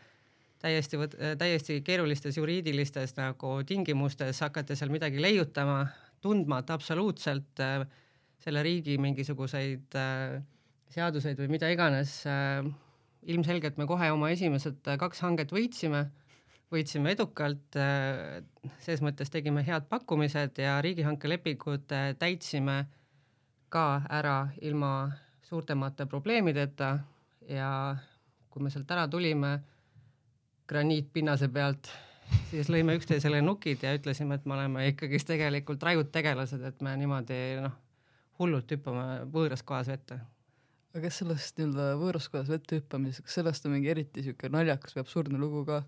[0.61, 0.97] täiesti,
[1.37, 5.85] täiesti keerulistes juriidilistes nagu tingimustes, hakata seal midagi leiutama,
[6.21, 7.85] tundmata absoluutselt äh,
[8.41, 10.39] selle riigi mingisuguseid äh,
[10.95, 12.65] seaduseid või mida iganes äh,,
[13.31, 16.05] ilmselgelt me kohe oma esimesed äh, kaks hanget võitsime,
[16.73, 18.41] võitsime edukalt äh,,
[18.83, 22.83] ses mõttes tegime head pakkumised ja riigihankelepingud äh, täitsime
[23.73, 24.91] ka ära ilma
[25.45, 26.97] suurtemate probleemideta
[27.49, 27.69] ja
[28.49, 29.57] kui me sealt ära tulime
[30.69, 31.89] graniitpinnase pealt,
[32.49, 36.95] siis lõime üksteisele nukid ja ütlesime, et me oleme ikkagist tegelikult rajud tegelased, et me
[36.97, 37.75] niimoodi noh,
[38.39, 40.17] hullult hüppama võõras kohas vette.
[40.95, 44.95] Aga kas sellest nii-öelda võõras kohas vette hüppamisest, kas sellest on mingi eriti siuke naljakas
[44.95, 45.81] või absurdne lugu ka,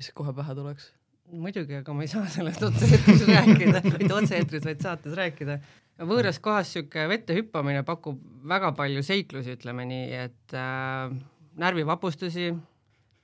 [0.00, 0.94] mis kohe pähe tuleks?
[1.26, 5.58] muidugi, aga ma ei saa sellest otse-eetris rääkida, mitte otse-eetris, vaid saates rääkida.
[6.06, 11.12] võõras kohas sihuke vette hüppamine pakub väga palju seiklusi, ütleme nii, et äh,
[11.60, 12.52] närvivapustusi,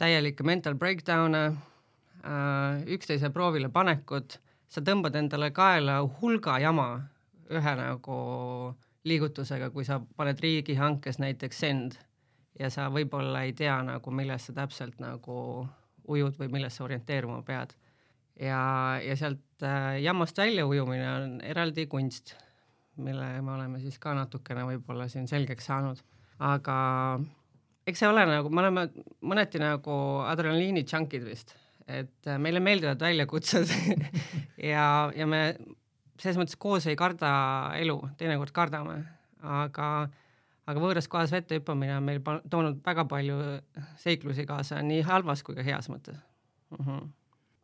[0.02, 6.88] täielikke mental breakdown'e äh,, üksteise proovile panekut, sa tõmbad endale kaela hulga jama
[7.52, 8.18] ühe nagu
[9.04, 11.98] liigutusega, kui sa paned riigihankes näiteks send
[12.58, 15.66] ja sa võib-olla ei tea nagu, milles sa täpselt nagu
[16.12, 17.74] ujud või milles sa orienteeruma pead.
[18.40, 22.34] ja, ja sealt äh, jammast välja ujumine on eraldi kunst,
[22.96, 26.00] mille me oleme siis ka natukene võib-olla siin selgeks saanud,
[26.38, 26.76] aga
[27.86, 28.86] eks see ole nagu, me oleme
[29.20, 29.94] mõneti nagu
[30.26, 31.54] adrenaliini džankid vist,
[31.86, 33.72] et äh, meile meeldivad väljakutsed
[34.72, 34.86] ja,
[35.16, 35.42] ja me
[36.20, 37.30] selles mõttes koos ei karda
[37.80, 38.98] elu, teinekord kardame,
[39.42, 39.88] aga,
[40.68, 43.38] aga võõras kohas vette hüppamine on meil toonud väga palju
[44.02, 46.18] seiklusi kaasa nii halvas kui ka heas mõttes
[46.70, 46.84] mm.
[46.84, 47.10] -hmm.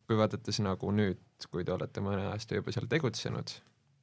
[0.06, 1.20] kui vaadates nagu nüüd,
[1.50, 3.52] kui te olete mõne aasta juba seal tegutsenud,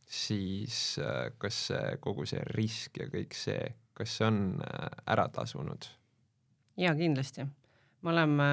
[0.07, 5.27] siis äh, kas see kogu see risk ja kõik see, kas see on äh, ära
[5.29, 5.89] tasunud?
[6.77, 7.45] jaa, kindlasti.
[8.01, 8.49] me oleme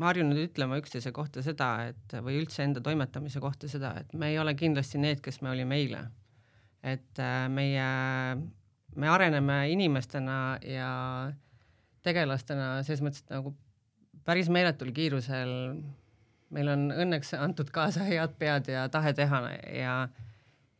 [0.00, 4.38] harjunud ütlema üksteise kohta seda, et või üldse enda toimetamise kohta seda, et me ei
[4.42, 6.04] ole kindlasti need, kes me olime eile.
[6.84, 7.84] et äh, meie,
[8.96, 11.32] me areneme inimestena ja
[12.04, 13.54] tegelastena selles mõttes, et nagu
[14.24, 15.54] päris meeletul kiirusel.
[16.54, 19.40] meil on õnneks antud kaasa head pead ja tahe teha
[19.72, 19.94] ja,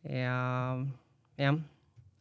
[0.03, 0.37] ja
[1.37, 1.57] jah.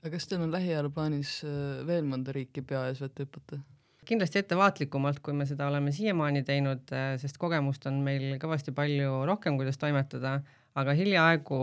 [0.00, 3.60] aga kas teil on lähiajal plaanis äh, veel mõnda riiki pea ees vette hüpata?
[4.08, 9.22] Kindlasti ettevaatlikumalt, kui me seda oleme siiamaani teinud, äh, sest kogemust on meil kõvasti palju
[9.28, 10.38] rohkem, kuidas toimetada,
[10.74, 11.58] aga hiljaaegu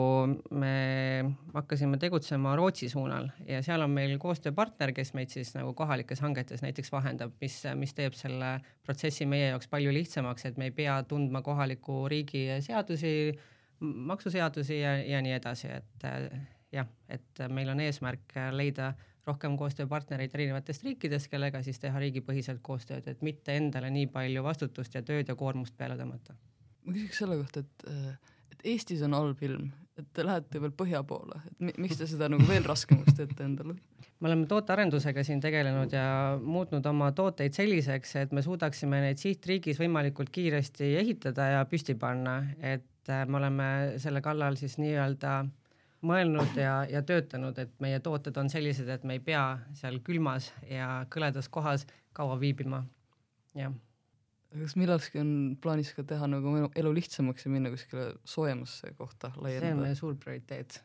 [0.56, 0.76] me
[1.54, 6.64] hakkasime tegutsema Rootsi suunal ja seal on meil koostööpartner, kes meid siis nagu kohalikes hangetes
[6.64, 8.54] näiteks vahendab, mis, mis teeb selle
[8.88, 13.14] protsessi meie jaoks palju lihtsamaks, et me ei pea tundma kohaliku riigi seadusi,
[13.82, 16.28] maksuseadusi ja, ja nii edasi, et äh,
[16.72, 18.94] jah, et meil on eesmärk leida
[19.28, 24.97] rohkem koostööpartnereid erinevatest riikidest, kellega siis teha riigipõhiselt koostööd, et mitte endale nii palju vastutust
[24.97, 26.36] ja tööd ja koormust peale tõmmata.
[26.86, 28.17] ma küsiks selle kohta, et,
[28.55, 32.30] et Eestis on halb ilm, et te lähete veel põhja poole, et miks te seda
[32.32, 33.78] nagu veel raskemaks teete endale?
[34.22, 39.80] me oleme tootearendusega siin tegelenud ja muutnud oma tooteid selliseks, et me suudaksime neid sihtriigis
[39.82, 43.69] võimalikult kiiresti ehitada ja püsti panna, et me oleme
[44.01, 45.39] selle kallal siis nii-öelda
[46.06, 49.45] mõelnud ja, ja töötanud, et meie tooted on sellised, et me ei pea
[49.78, 51.86] seal külmas ja kõledas kohas
[52.18, 52.84] kaua viibima,
[53.58, 53.74] jah.
[54.52, 59.68] kas millalgi on plaanis ka teha nagu elu lihtsamaks ja minna kuskile soojemasse kohta laiendada?
[59.68, 60.82] see on meie suur prioriteet.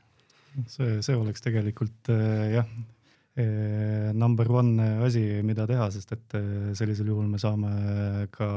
[0.67, 2.77] see, see oleks tegelikult äh, jah,
[3.37, 7.73] eh, number one asi, mida teha, sest et eh, sellisel juhul me saame
[8.35, 8.49] ka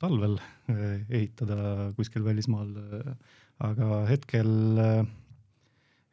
[0.00, 0.36] talvel
[0.72, 2.74] eh, ehitada kuskil välismaal.
[3.56, 4.50] aga hetkel,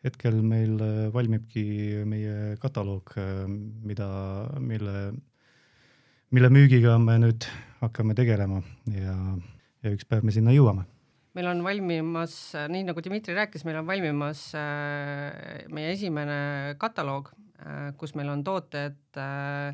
[0.04, 0.78] hetkel meil
[1.14, 1.66] valmibki
[2.10, 3.14] meie kataloog,
[3.88, 4.08] mida,
[4.60, 5.14] mille,
[6.36, 7.48] mille müügiga me nüüd
[7.80, 8.60] hakkame tegelema
[8.92, 9.16] ja,
[9.84, 10.84] ja üks päev me sinna jõuame
[11.38, 12.36] meil on valmimas,
[12.70, 18.44] nii nagu Dmitri rääkis, meil on valmimas äh, meie esimene kataloog, äh, kus meil on
[18.46, 19.74] tooted äh,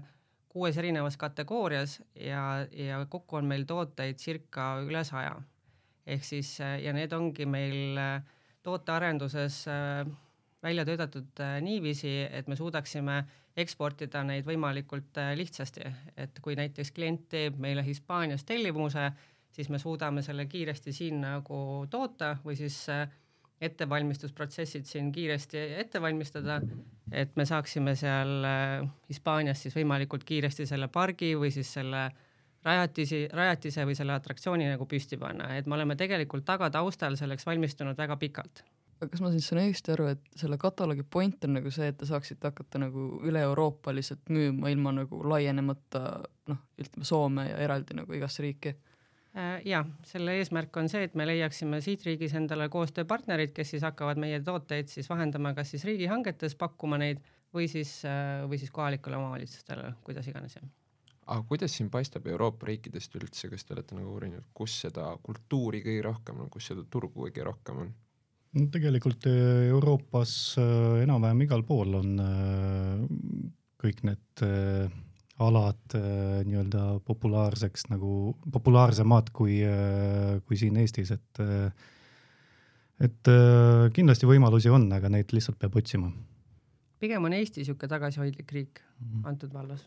[0.49, 5.37] kuues erinevas kategoorias ja, ja kokku on meil tooteid circa üle saja.
[6.09, 7.99] ehk siis ja need ongi meil
[8.69, 9.65] tootearenduses
[10.63, 13.23] välja töötatud niiviisi, et me suudaksime
[13.59, 15.89] eksportida neid võimalikult lihtsasti,
[16.19, 19.09] et kui näiteks klient teeb meile Hispaanias tellimuse,
[19.51, 23.07] siis me suudame selle kiiresti siin nagu toota või siis äh,
[23.61, 26.59] ettevalmistusprotsessid siin kiiresti ette valmistada,
[27.11, 32.09] et me saaksime seal äh, Hispaanias siis võimalikult kiiresti selle pargi või siis selle
[32.65, 37.97] rajatisi, rajatise või selle atraktsiooni nagu püsti panna, et me oleme tegelikult tagataustal selleks valmistunud
[37.97, 38.63] väga pikalt
[38.99, 41.97] aga kas ma siis saan õigesti aru, et selle kataloogi point on nagu see, et
[41.99, 46.01] te saaksite hakata nagu üle-euroopaliselt müüma ilma nagu laienemata
[46.51, 48.75] noh, ütleme Soome ja eraldi nagu igasse riiki?
[49.37, 53.87] Äh, ja selle eesmärk on see, et me leiaksime siit riigis endale koostööpartnerid, kes siis
[53.87, 57.23] hakkavad meie tooteid siis vahendama, kas siis riigihangetes pakkuma neid
[57.55, 60.59] või siis, äh, või siis kohalikele omavalitsustele, kuidas iganes.
[61.29, 65.83] Aga kuidas siin paistab Euroopa riikidest üldse, kas te olete nagu uurinud, kus seda kultuuri
[65.85, 67.91] kõige rohkem on, kus seda turgu kõige rohkem on?
[68.57, 72.17] no tegelikult äh, Euroopas enam-vähem igal pool on
[73.79, 74.49] kõik need
[75.39, 81.71] alad äh, nii-öelda populaarseks nagu, populaarsemad kui, äh, kui siin Eestis, et äh,
[82.99, 83.29] et
[83.95, 86.09] kindlasti võimalusi on, aga neid lihtsalt peab otsima.
[86.99, 89.27] pigem on Eesti niisugune tagasihoidlik riik mm -hmm.
[89.29, 89.85] antud vallas.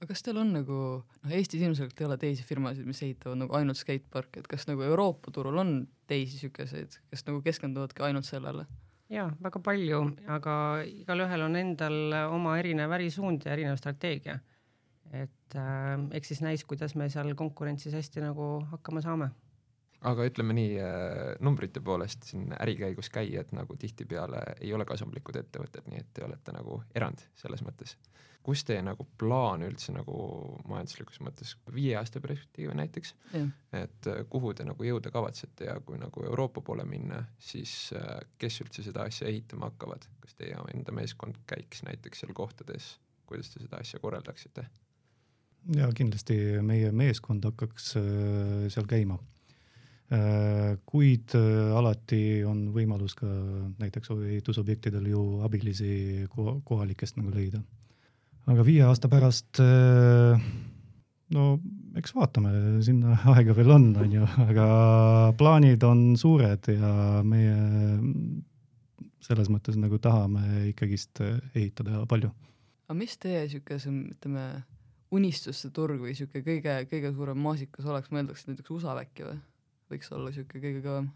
[0.00, 3.56] Aga kas teil on nagu, noh Eestis ilmselgelt ei ole teisi firmasid, mis ehitavad nagu
[3.58, 5.74] ainult skateparke, et kas nagu Euroopa turul on
[6.08, 8.64] teisi niisuguseid, kes nagu keskenduvadki ainult sellele?
[9.10, 10.54] jaa, väga palju, aga
[10.86, 11.98] igalühel on endal
[12.30, 14.38] oma erinev ärisuund ja erinev strateegia.
[15.10, 19.32] et äh, eks siis näis, kuidas me seal konkurentsis hästi nagu hakkama saame.
[20.08, 25.88] Aga ütleme nii äh,, numbrite poolest siin ärikäigus käijad nagu tihtipeale ei ole kasumlikud ettevõtted,
[25.90, 27.96] nii et te olete nagu erand selles mõttes.
[28.40, 30.14] Kus teie nagu plaan üldse nagu
[30.68, 33.12] majanduslikus mõttes viie aasta perspektiivi näiteks,
[33.76, 38.22] et äh, kuhu te nagu jõuda kavatsete ja kui nagu Euroopa poole minna, siis äh,
[38.40, 42.94] kes üldse seda asja ehitama hakkavad, kas teie enda meeskond käiks näiteks seal kohtades,
[43.28, 44.64] kuidas te seda asja korraldaksite?
[45.76, 46.34] ja kindlasti
[46.64, 47.90] meie meeskond hakkaks
[48.72, 49.18] seal käima
[50.10, 53.28] kuid alati on võimalus ka
[53.78, 57.60] näiteks ehitusobjektidel ju abilisi kohalikest nagu leida
[58.50, 60.40] aga viie aasta pärast äh,
[61.34, 61.46] no
[61.98, 62.52] eks vaatame,
[62.86, 64.66] sinna aega veel on, on ju, aga
[65.38, 66.92] plaanid on suured ja
[67.26, 67.56] meie
[69.20, 72.32] selles mõttes nagu tahame ikkagist ehitada palju.
[72.88, 74.46] aga mis teie sihuke, ütleme,
[75.14, 79.38] unistuste turg või sihuke kõige, kõige suurem maasikas oleks, mõeldakse näiteks USA äkki või?
[79.90, 81.10] Võiks olla sihuke kõige kõvem?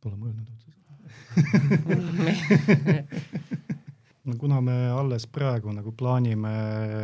[0.00, 0.80] Pole mõelnud otseselt
[4.24, 6.52] no kuna me alles praegu nagu plaanime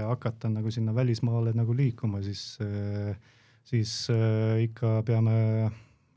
[0.07, 2.59] hakata nagu sinna välismaale nagu liikuma, siis,
[3.67, 5.71] siis äh, ikka peame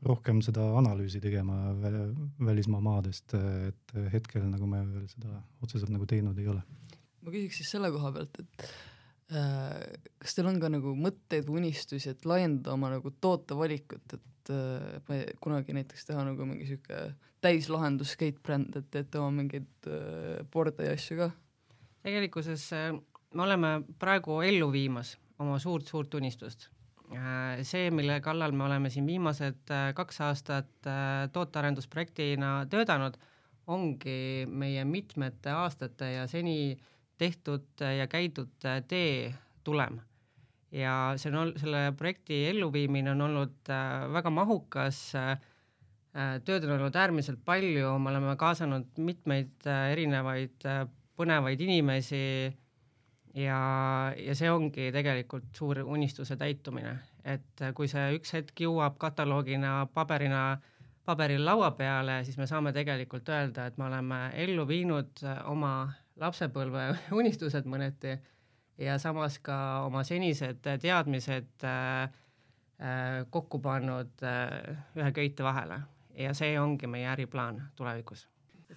[0.06, 1.74] rohkem seda analüüsi tegema
[2.40, 3.34] välismaa maadest,
[3.68, 6.62] et hetkel nagu me veel seda otseselt nagu teinud ei ole.
[7.20, 8.48] ma küsiks siis selle koha pealt, et
[9.36, 9.76] äh,
[10.22, 15.26] kas teil on ka nagu mõtteid või unistusi, et laiendada oma nagu tootevalikut, et äh,
[15.40, 20.96] kunagi näiteks teha nagu mingi sihuke täislahendus skate-bränd, et teete oma mingeid äh, borde ja
[20.98, 21.30] asju ka?
[22.04, 22.92] tegelikkuses äh,
[23.34, 26.68] me oleme praegu ellu viimas oma suurt-suurt unistust
[27.14, 27.62] äh,.
[27.62, 33.18] see, mille kallal me oleme siin viimased äh, kaks aastat äh, tootearendusprojektina töötanud,
[33.70, 36.78] ongi meie mitmete aastate ja seni
[37.18, 39.34] tehtud ja käidud äh, tee
[39.64, 40.00] tulem
[40.72, 45.38] ja see on, selle projekti elluviimine on olnud äh, väga mahukas äh,
[46.10, 50.64] Äh, tööd on olnud äärmiselt palju, me oleme kaasanud mitmeid erinevaid
[51.20, 52.22] põnevaid inimesi
[53.38, 53.60] ja,
[54.18, 60.42] ja see ongi tegelikult suur unistuse täitumine, et kui see üks hetk jõuab kataloogina paberina,
[61.06, 65.74] paberil laua peale, siis me saame tegelikult öelda, et me oleme ellu viinud oma
[66.18, 66.88] lapsepõlve
[67.22, 68.18] unistused mõneti
[68.80, 69.56] ja samas ka
[69.86, 72.10] oma senised teadmised äh,
[73.30, 75.82] kokku pannud äh, ühe köite vahele
[76.16, 78.26] ja see ongi meie äriplaan tulevikus.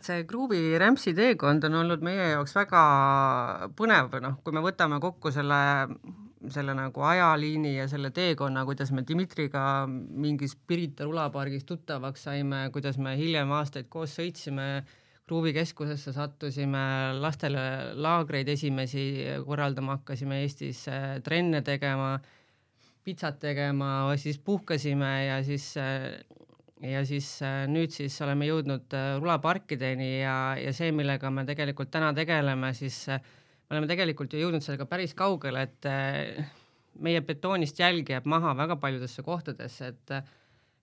[0.02, 2.84] see Gruuvi rämpsi teekond on olnud meie jaoks väga
[3.78, 5.60] põnev, noh, kui me võtame kokku selle,
[6.52, 12.98] selle nagu ajaliini ja selle teekonna, kuidas me Dmitriga mingis Pirita rulapargis tuttavaks saime, kuidas
[12.98, 20.86] me hiljem aastaid koos sõitsime, Gruuvi keskusesse sattusime, lastele laagreid esimesi korraldama hakkasime Eestis,
[21.24, 22.20] trenne tegema,
[23.04, 25.76] pitsat tegema, siis puhkasime ja siis
[26.84, 31.92] ja siis äh, nüüd siis oleme jõudnud äh, rulaparkideni ja, ja see, millega me tegelikult
[31.94, 33.22] täna tegeleme, siis äh,
[33.64, 35.88] me oleme tegelikult ju jõudnud sellega päris kaugele, et
[37.04, 40.16] meie betoonist jälg jääb maha väga paljudesse kohtadesse, et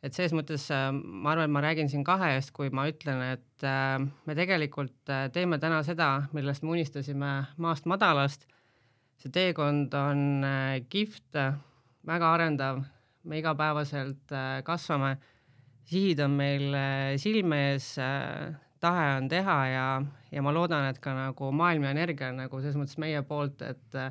[0.03, 0.65] et selles mõttes
[0.97, 3.67] ma arvan, et ma räägin siin kahe eest, kui ma ütlen, et
[4.27, 8.47] me tegelikult teeme täna seda, millest me unistasime maast madalast.
[9.21, 10.47] see teekond on
[10.89, 11.37] kihvt,
[12.09, 12.81] väga arendav,
[13.29, 14.33] me igapäevaselt
[14.65, 15.19] kasvame
[15.91, 19.87] sihid on meil äh, silme ees, äh, tahe on teha ja,
[20.31, 23.63] ja ma loodan, et ka nagu maailm ja energia on nagu selles mõttes meie poolt,
[23.67, 24.03] et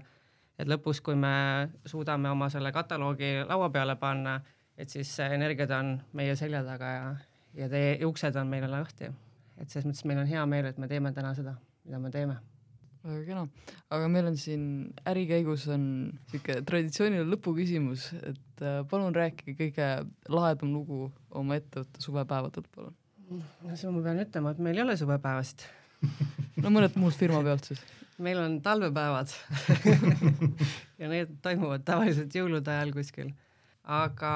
[0.59, 4.41] et lõpus, kui me suudame oma selle kataloogi laua peale panna,
[4.79, 7.09] et siis energiad on meie selja taga ja,
[7.63, 9.11] ja teie uksed on meile lahti.
[9.59, 12.39] et selles mõttes meil on hea meel, et me teeme täna seda, mida me teeme
[13.03, 13.43] väga kena,
[13.95, 14.63] aga meil on siin
[15.07, 15.83] äri käigus on
[16.31, 19.87] sihuke traditsiooniline lõpuküsimus, et äh, palun rääkige kõige
[20.31, 22.95] lahedam lugu oma ettevõtte suvepäevadelt, palun.
[23.29, 25.63] no seda ma pean ütlema, et meil ei ole suvepäevasid
[26.63, 27.81] no mõned muud firma pealt siis.
[28.19, 29.31] meil on talvepäevad
[31.01, 33.31] ja need toimuvad tavaliselt jõulude ajal kuskil.
[33.89, 34.33] Aga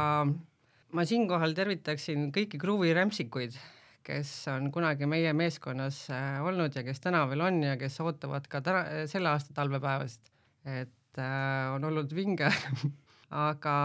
[0.94, 3.58] ma siinkohal tervitaksin kõiki Gruuvi rämpsikuid
[4.04, 8.50] kes on kunagi meie meeskonnas äh, olnud ja kes täna veel on ja kes ootavad
[8.52, 10.32] ka täna, selle aasta talvepäevasid.
[10.66, 12.50] et äh, on olnud vinge
[13.50, 13.76] aga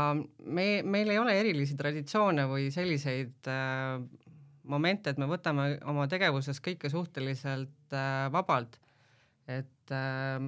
[0.45, 4.01] me, meil ei ole erilisi traditsioone või selliseid äh,
[4.69, 8.79] momente, et me võtame oma tegevuses kõike suhteliselt äh, vabalt.
[9.49, 10.43] et äh,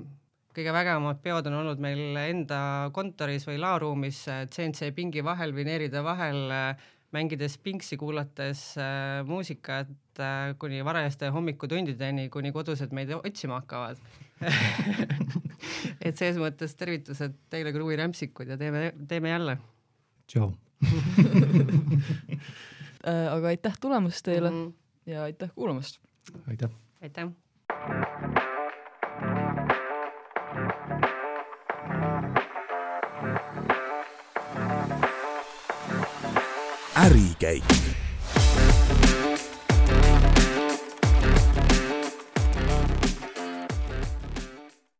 [0.55, 6.51] kõige vägevamad peod on olnud meil enda kontoris või laoruumis CNC pingi vahel, vineeride vahel
[6.51, 13.98] äh, mängides pingsi, kuulates äh, muusikat äh, kuni varajaste hommikutundideni, kuni kodused meid otsima hakkavad
[16.07, 19.57] et selles mõttes tervitused teile, Kruvi rämpsikud ja teeme, teeme jälle.
[20.30, 20.53] tšau
[23.05, 24.72] äh, aga aitäh tulemast teile mm -hmm.
[25.12, 26.01] ja aitäh kuulamast.
[26.46, 26.70] aitäh.
[27.03, 27.28] aitäh.
[37.01, 37.64] Ärikäik